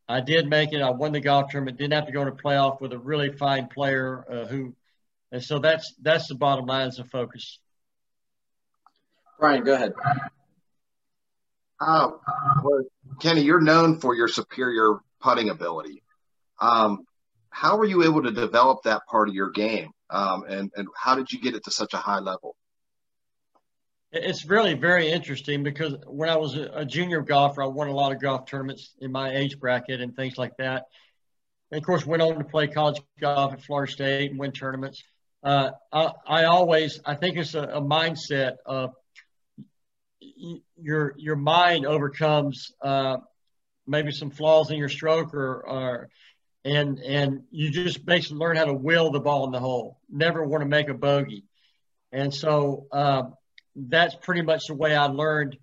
[0.09, 0.81] I did make it.
[0.81, 1.77] I won the golf tournament.
[1.77, 4.73] Didn't have to go to playoff with a really fine player uh, who,
[5.31, 7.59] and so that's that's the bottom line is the focus.
[9.39, 9.93] Brian, go ahead.
[11.79, 12.09] Uh,
[12.63, 12.83] well,
[13.19, 16.01] Kenny, you're known for your superior putting ability.
[16.59, 17.05] Um,
[17.49, 19.91] how were you able to develop that part of your game?
[20.09, 22.55] Um, and, and how did you get it to such a high level?
[24.11, 28.13] It's really very interesting because when I was a junior golfer, I won a lot
[28.13, 30.85] of golf tournaments in my age bracket and things like that.
[31.71, 35.03] And of course, went on to play college golf at Florida State and win tournaments.
[35.43, 38.93] Uh, I, I, always, I think it's a, a mindset of
[40.77, 43.17] your your mind overcomes uh,
[43.85, 46.09] maybe some flaws in your stroke or, or
[46.63, 49.99] and and you just basically learn how to will the ball in the hole.
[50.09, 51.43] Never want to make a bogey,
[52.11, 53.23] and so uh,
[53.77, 55.57] that's pretty much the way I learned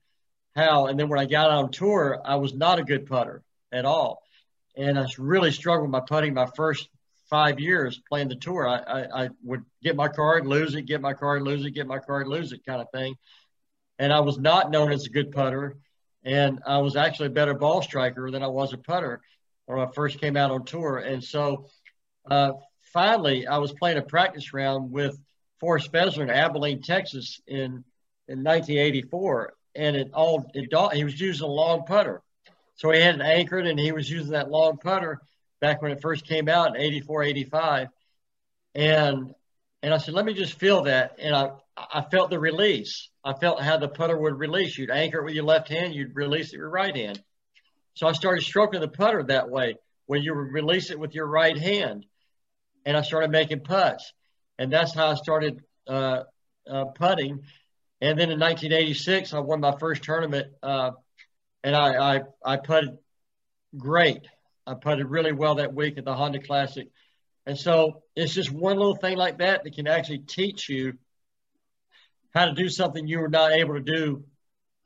[0.54, 0.86] how.
[0.86, 3.42] And then when I got on tour, I was not a good putter
[3.72, 4.22] at all,
[4.76, 6.88] and I really struggled with my putting my first
[7.28, 8.68] five years playing the tour.
[8.68, 11.86] I, I, I would get my card, lose it, get my card, lose it, get
[11.86, 13.16] my card, lose it, kind of thing.
[13.98, 15.76] And I was not known as a good putter,
[16.22, 19.20] and I was actually a better ball striker than I was a putter
[19.66, 20.98] when I first came out on tour.
[20.98, 21.66] And so
[22.30, 22.52] uh,
[22.92, 25.18] finally, I was playing a practice round with
[25.60, 27.84] Forrest Fezler in Abilene, Texas in,
[28.28, 29.54] in 1984.
[29.76, 32.22] And it all, it, he was using a long putter.
[32.76, 35.20] So he had it anchored and he was using that long putter
[35.60, 37.88] back when it first came out in 84, 85.
[38.74, 39.34] And,
[39.82, 41.16] and I said, let me just feel that.
[41.18, 43.08] And I, I felt the release.
[43.24, 44.76] I felt how the putter would release.
[44.76, 47.22] You'd anchor it with your left hand, you'd release it with your right hand.
[47.94, 51.26] So I started stroking the putter that way, when you would release it with your
[51.26, 52.06] right hand.
[52.84, 54.12] And I started making putts.
[54.58, 56.24] And that's how I started uh,
[56.68, 57.42] uh, putting.
[58.00, 60.90] And then in 1986, I won my first tournament, uh,
[61.62, 62.98] and I, I, I putted
[63.76, 64.26] great.
[64.66, 66.88] I putted really well that week at the Honda Classic.
[67.46, 70.94] And so it's just one little thing like that that can actually teach you
[72.34, 74.24] how to do something you were not able to do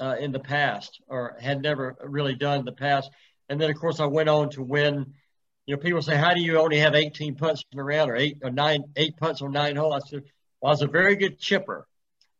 [0.01, 3.11] uh, in the past or had never really done in the past.
[3.49, 5.15] And then, of course, I went on to win.
[5.67, 8.17] You know, people say, "How do you only have 18 putts in a round or
[8.17, 10.25] eight or nine, eight putts on nine holes?" I said,
[10.61, 11.88] "Well, I was a very good chipper.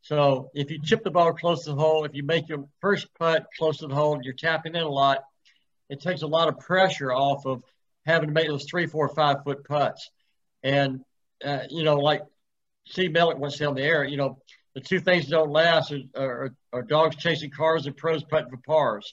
[0.09, 3.09] So if you chip the ball close to the hole, if you make your first
[3.19, 5.19] putt close to the hole, you're tapping in a lot.
[5.91, 7.63] It takes a lot of pressure off of
[8.07, 10.09] having to make those three, four, five foot putts.
[10.63, 11.01] And
[11.45, 12.23] uh, you know, like
[12.87, 14.39] Steve Melnyk once said on the air, you know,
[14.75, 18.49] the two things that don't last are, are, are, dogs chasing cars and pros putting
[18.49, 19.13] for pars.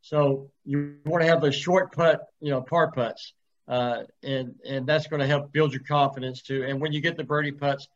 [0.00, 3.34] So you want to have those short putt, you know, par putts,
[3.68, 6.64] uh, and and that's going to help build your confidence too.
[6.66, 7.88] And when you get the birdie putts,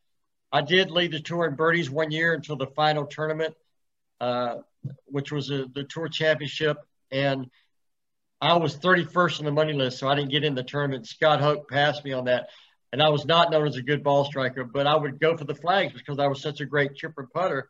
[0.55, 3.55] I did lead the tour in birdies one year until the final tournament,
[4.21, 4.59] uh,
[5.03, 6.77] which was a, the tour championship,
[7.11, 7.49] and
[8.39, 11.07] I was 31st on the money list, so I didn't get in the tournament.
[11.07, 12.47] Scott Hoch passed me on that,
[12.93, 15.43] and I was not known as a good ball striker, but I would go for
[15.43, 17.67] the flags because I was such a great chipper putter.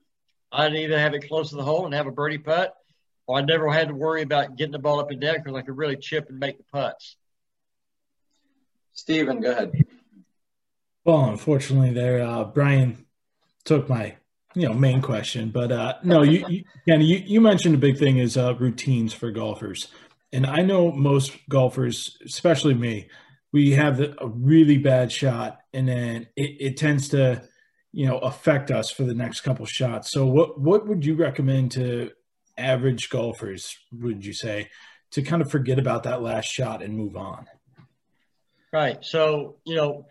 [0.52, 2.72] I'd either have it close to the hole and have a birdie putt,
[3.26, 5.64] or I never had to worry about getting the ball up and down because I
[5.64, 7.18] could really chip and make the putts.
[8.94, 9.72] Stephen, go ahead.
[11.06, 13.06] Well, unfortunately, there, uh, Brian
[13.64, 14.16] took my
[14.56, 18.18] you know main question, but uh, no, you you, you you mentioned a big thing
[18.18, 19.88] is uh, routines for golfers,
[20.34, 23.10] and I know most golfers, especially me,
[23.52, 27.48] we have a really bad shot, and then it, it tends to
[27.92, 30.12] you know affect us for the next couple shots.
[30.12, 32.12] So, what what would you recommend to
[32.58, 34.70] average golfers, would you say,
[35.12, 37.46] to kind of forget about that last shot and move on?
[38.74, 39.04] Right.
[39.06, 40.06] So, you know,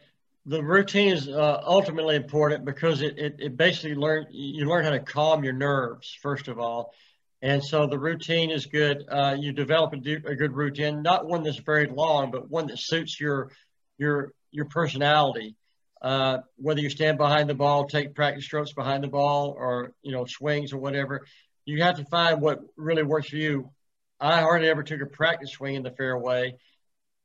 [0.46, 4.90] the routine is uh, ultimately important because it, it, it, basically learn you learn how
[4.90, 6.92] to calm your nerves first of all
[7.42, 11.42] and so the routine is good uh, you develop a, a, good routine not one
[11.42, 13.50] that's very long but one that suits your
[13.98, 15.56] your your personality
[16.02, 20.12] uh, whether you stand behind the ball take practice strokes behind the ball or you
[20.12, 21.24] know swings or whatever
[21.64, 23.70] you have to find what really works for you.
[24.20, 26.56] I hardly ever took a practice swing in the fairway.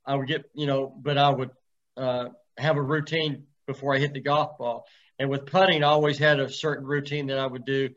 [0.05, 1.51] I would get, you know, but I would
[1.97, 4.85] uh, have a routine before I hit the golf ball.
[5.17, 7.89] And with putting, I always had a certain routine that I would do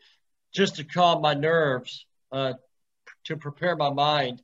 [0.52, 2.54] just to calm my nerves, uh,
[3.24, 4.42] to prepare my mind,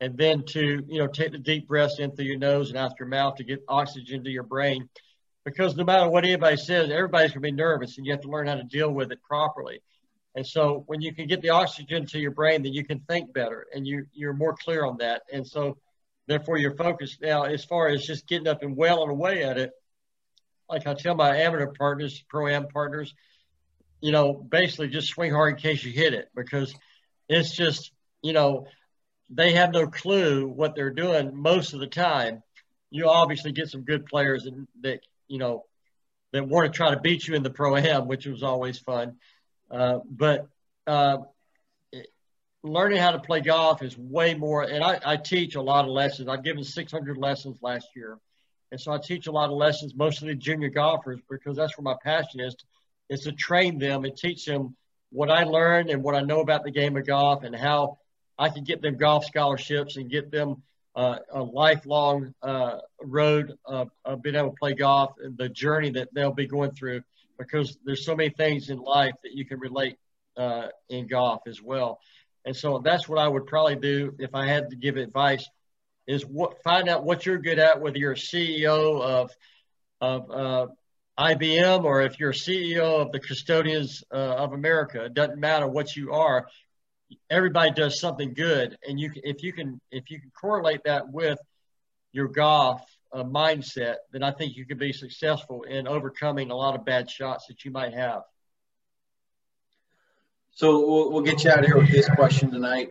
[0.00, 2.98] and then to, you know, take the deep breaths in through your nose and out
[2.98, 4.88] your mouth to get oxygen to your brain.
[5.44, 8.28] Because no matter what anybody says, everybody's going to be nervous, and you have to
[8.28, 9.80] learn how to deal with it properly.
[10.36, 13.32] And so when you can get the oxygen to your brain, then you can think
[13.32, 15.22] better and you, you're more clear on that.
[15.32, 15.78] And so
[16.26, 19.72] therefore you're focused now as far as just getting up and wailing away at it.
[20.68, 23.14] Like I tell my amateur partners, pro am partners,
[24.00, 26.74] you know, basically just swing hard in case you hit it because
[27.28, 28.66] it's just, you know,
[29.30, 32.42] they have no clue what they're doing most of the time.
[32.90, 35.64] You obviously get some good players that, that you know,
[36.32, 39.16] that want to try to beat you in the pro am, which was always fun.
[39.70, 40.48] Uh, but
[40.86, 41.18] uh,
[42.72, 44.62] learning how to play golf is way more.
[44.62, 46.28] And I, I, teach a lot of lessons.
[46.28, 48.18] I've given 600 lessons last year,
[48.70, 51.96] and so I teach a lot of lessons, mostly junior golfers, because that's where my
[52.02, 52.56] passion is.
[53.08, 54.74] Is to train them and teach them
[55.10, 57.98] what I learned and what I know about the game of golf and how
[58.38, 60.62] I can get them golf scholarships and get them
[60.96, 65.90] uh, a lifelong uh, road of, of being able to play golf and the journey
[65.90, 67.02] that they'll be going through
[67.38, 69.98] because there's so many things in life that you can relate
[70.36, 72.00] uh, in golf as well.
[72.46, 75.46] And so that's what I would probably do if I had to give advice
[76.06, 79.30] is what find out what you're good at, whether you're a CEO of
[80.00, 80.66] of uh,
[81.18, 85.04] IBM or if you're a CEO of the Custodians uh, of America.
[85.04, 86.46] It doesn't matter what you are.
[87.28, 91.38] Everybody does something good, and you if you can if you can correlate that with
[92.12, 92.80] your golf
[93.12, 97.10] uh, mindset, then I think you could be successful in overcoming a lot of bad
[97.10, 98.22] shots that you might have.
[100.56, 102.88] So we'll, we'll get you out of here with this question tonight.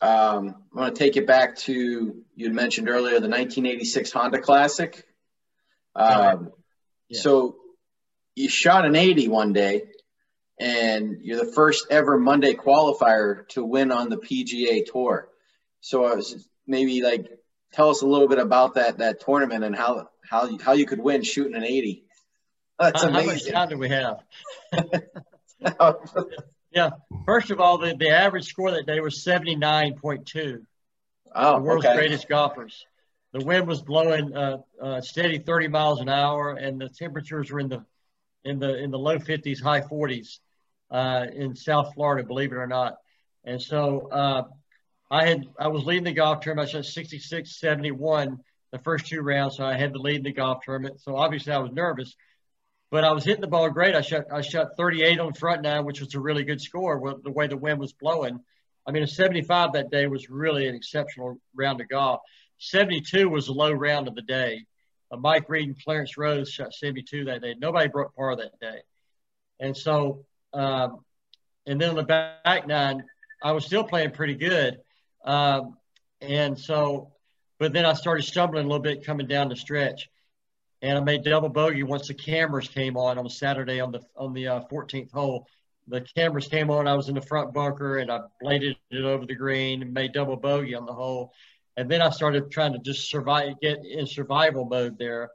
[0.00, 5.06] Um, I want to take it back to you mentioned earlier the 1986 Honda Classic.
[5.94, 6.52] Um,
[7.10, 7.20] yeah.
[7.20, 7.56] So
[8.34, 9.82] you shot an 80 one day,
[10.58, 15.28] and you're the first ever Monday qualifier to win on the PGA Tour.
[15.82, 17.28] So I was maybe like
[17.74, 20.86] tell us a little bit about that that tournament and how how you, how you
[20.86, 22.06] could win shooting an 80.
[22.78, 23.52] That's amazing.
[23.52, 24.22] How much time do we have?
[26.72, 26.90] yeah.
[27.24, 30.64] First of all, the, the average score that day was 79.2.
[31.34, 31.96] Oh, the world's okay.
[31.96, 32.84] greatest golfers.
[33.32, 37.60] The wind was blowing uh, uh, steady 30 miles an hour, and the temperatures were
[37.60, 37.84] in the
[38.44, 40.38] in the in the low 50s, high 40s
[40.90, 42.96] uh, in South Florida, believe it or not.
[43.44, 44.42] And so uh,
[45.10, 46.68] I had I was leading the golf tournament.
[46.68, 48.40] I shot 66, 71
[48.72, 51.00] the first two rounds, so I had to lead the golf tournament.
[51.00, 52.16] So obviously I was nervous,
[52.92, 53.94] but I was hitting the ball great.
[53.94, 57.24] I shot I shot 38 on front nine, which was a really good score with
[57.24, 58.38] the way the wind was blowing.
[58.86, 62.20] I mean, a 75 that day was really an exceptional round of golf.
[62.58, 64.66] 72 was the low round of the day.
[65.10, 67.54] Uh, Mike Reid and Clarence Rose shot 72 that day.
[67.58, 68.82] Nobody broke par that day,
[69.58, 71.02] and so um,
[71.66, 73.04] and then on the back nine,
[73.42, 74.80] I was still playing pretty good.
[75.24, 75.78] Um,
[76.20, 77.12] and so,
[77.58, 80.10] but then I started stumbling a little bit coming down the stretch,
[80.82, 84.34] and I made double bogey once the cameras came on on Saturday on the on
[84.34, 85.46] the uh, 14th hole,
[85.86, 86.88] the cameras came on.
[86.88, 90.12] I was in the front bunker and I bladed it over the green and made
[90.12, 91.32] double bogey on the hole.
[91.76, 95.30] And then I started trying to just survive, get in survival mode there.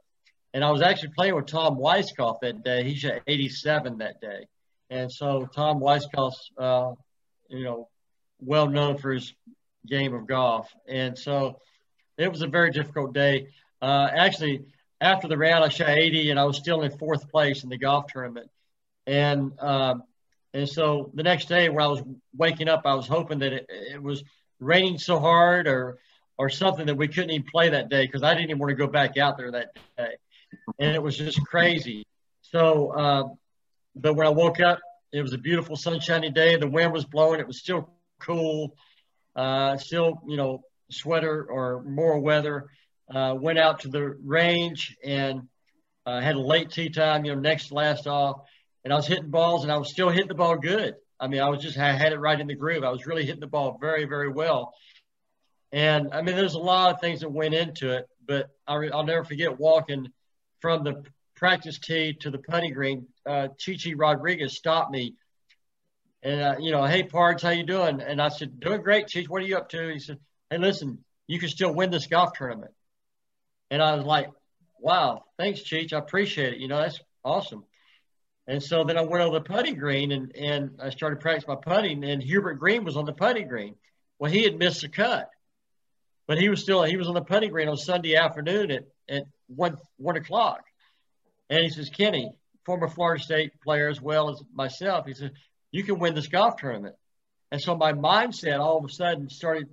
[0.54, 2.84] And I was actually playing with Tom Weiskopf that day.
[2.84, 4.46] He shot 87 that day.
[4.90, 6.92] And so Tom Weiskopf's, uh,
[7.48, 7.88] you know,
[8.40, 9.34] well known for his
[9.86, 10.68] game of golf.
[10.86, 11.60] And so
[12.16, 13.48] it was a very difficult day.
[13.82, 14.64] Uh, actually,
[15.00, 17.78] after the round, I shot 80 and I was still in fourth place in the
[17.78, 18.50] golf tournament.
[19.06, 20.02] And, um,
[20.52, 22.02] and so the next day when I was
[22.36, 24.22] waking up, I was hoping that it, it was
[24.60, 25.98] raining so hard or,
[26.36, 28.76] or something that we couldn't even play that day because I didn't even want to
[28.76, 30.16] go back out there that day.
[30.78, 32.06] And it was just crazy.
[32.42, 33.24] So, uh,
[33.94, 34.78] but when I woke up,
[35.12, 36.56] it was a beautiful sunshiny day.
[36.56, 37.40] The wind was blowing.
[37.40, 37.90] It was still
[38.20, 38.74] cool.
[39.34, 42.66] Uh, still, you know, sweater or more weather.
[43.14, 45.48] Uh, went out to the range and
[46.04, 48.40] uh, had a late tee time, you know, next last off.
[48.84, 50.94] And I was hitting balls and I was still hitting the ball good.
[51.20, 52.84] I mean, I was just, I had it right in the groove.
[52.84, 54.74] I was really hitting the ball very, very well.
[55.72, 59.04] And I mean, there's a lot of things that went into it, but I will
[59.04, 60.08] never forget walking
[60.60, 61.02] from the
[61.34, 63.06] practice tee to the putting green.
[63.26, 65.14] Uh, Chi Chi Rodriguez stopped me
[66.22, 68.00] and, uh, you know, hey, Pards, how you doing?
[68.00, 69.26] And I said, doing great, Chi Chi.
[69.26, 69.92] What are you up to?
[69.92, 70.18] He said,
[70.50, 72.72] hey, listen, you can still win this golf tournament.
[73.70, 74.28] And I was like,
[74.78, 75.92] wow, thanks, Cheech.
[75.92, 76.60] I appreciate it.
[76.60, 77.64] You know, that's awesome.
[78.46, 81.60] And so then I went over the putting green and, and I started practicing my
[81.60, 83.74] putting and Hubert Green was on the putting green.
[84.18, 85.28] Well, he had missed a cut,
[86.26, 89.24] but he was still, he was on the putting green on Sunday afternoon at, at
[89.48, 90.62] one, one o'clock.
[91.50, 92.32] And he says, Kenny,
[92.64, 95.32] former Florida State player as well as myself, he said,
[95.70, 96.96] you can win this golf tournament.
[97.52, 99.68] And so my mindset all of a sudden started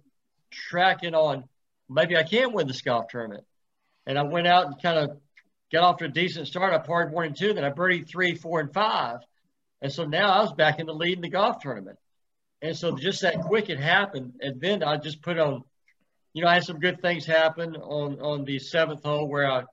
[0.51, 1.45] tracking on
[1.89, 3.45] maybe I can win this golf tournament
[4.05, 5.17] and I went out and kind of
[5.71, 6.73] got off to a decent start.
[6.73, 9.19] I parred one and two, then I birdied three, four, and five.
[9.81, 11.97] And so now I was back in the lead in the golf tournament.
[12.61, 14.33] And so just that quick it happened.
[14.41, 15.63] And then I just put on,
[16.33, 19.63] you know, I had some good things happen on, on the seventh hole where I,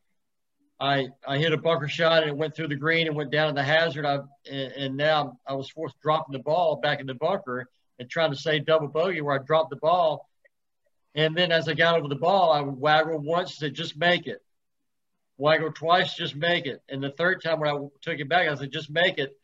[0.81, 3.49] I, I hit a bunker shot and it went through the green and went down
[3.49, 4.05] in the hazard.
[4.05, 4.19] I,
[4.51, 7.69] and, and now I was forced dropping the ball back in the bunker
[7.99, 10.29] and trying to say double bogey where I dropped the ball
[11.15, 14.27] and then as I got over the ball, I would waggle once to just make
[14.27, 14.43] it.
[15.37, 16.83] Waggle twice, just make it.
[16.89, 19.37] And the third time when I took it back, I said, just make it.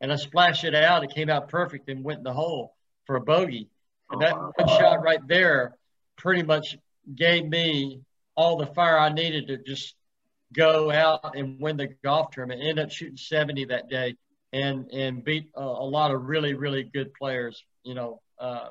[0.00, 1.04] And I splashed it out.
[1.04, 2.74] It came out perfect and went in the hole
[3.06, 3.68] for a bogey.
[4.10, 5.76] And that one shot right there
[6.16, 6.76] pretty much
[7.14, 8.02] gave me
[8.36, 9.94] all the fire I needed to just
[10.52, 12.60] go out and win the golf tournament.
[12.62, 14.16] Ended up shooting 70 that day
[14.52, 17.62] and and beat a, a lot of really really good players.
[17.82, 18.68] You know, uh,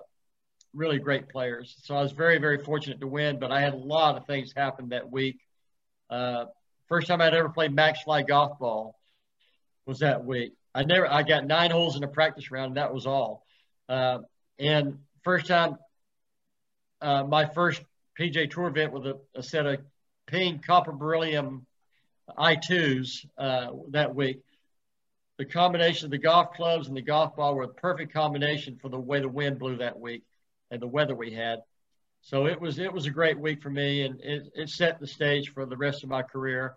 [0.78, 1.76] really great players.
[1.84, 4.54] So I was very, very fortunate to win, but I had a lot of things
[4.56, 5.40] happen that week.
[6.10, 6.46] Uh,
[6.88, 8.98] first time I'd ever played Maxfli golf ball
[9.86, 10.54] was that week.
[10.76, 13.44] I never, I got nine holes in a practice round, and that was all.
[13.90, 14.20] Uh,
[14.60, 15.78] and first time,
[17.02, 17.82] uh, my first
[18.20, 19.80] PGA Tour event with a, a set of
[20.28, 21.66] Ping copper beryllium
[22.38, 24.42] I2s uh, that week.
[25.38, 28.90] The combination of the golf clubs and the golf ball were a perfect combination for
[28.90, 30.24] the way the wind blew that week
[30.72, 31.60] and the weather we had.
[32.22, 35.08] So it was it was a great week for me, and it, it set the
[35.08, 36.76] stage for the rest of my career.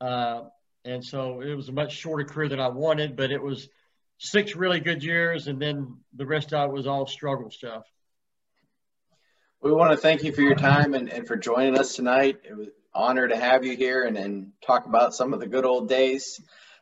[0.00, 0.42] Uh,
[0.84, 3.68] and so it was a much shorter career than I wanted, but it was
[4.18, 7.84] six really good years, and then the rest of it was all struggle stuff.
[9.60, 12.38] We want to thank you for your time and, and for joining us tonight.
[12.42, 15.46] It was an honor to have you here and, and talk about some of the
[15.46, 16.40] good old days.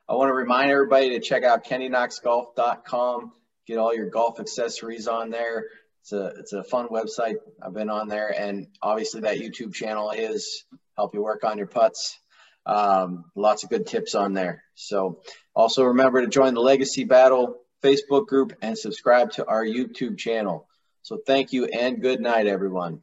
[0.08, 3.32] I want to remind everybody to check out kennyknoxgolf.com,
[3.66, 5.64] get all your golf accessories on there
[6.00, 7.36] it's a it's a fun website.
[7.62, 10.64] I've been on there, and obviously that YouTube channel is
[10.96, 12.18] help you work on your putts.
[12.66, 14.64] Um, lots of good tips on there.
[14.74, 15.22] So
[15.54, 20.68] also remember to join the Legacy Battle Facebook group and subscribe to our YouTube channel.
[21.02, 23.02] So thank you and good night, everyone.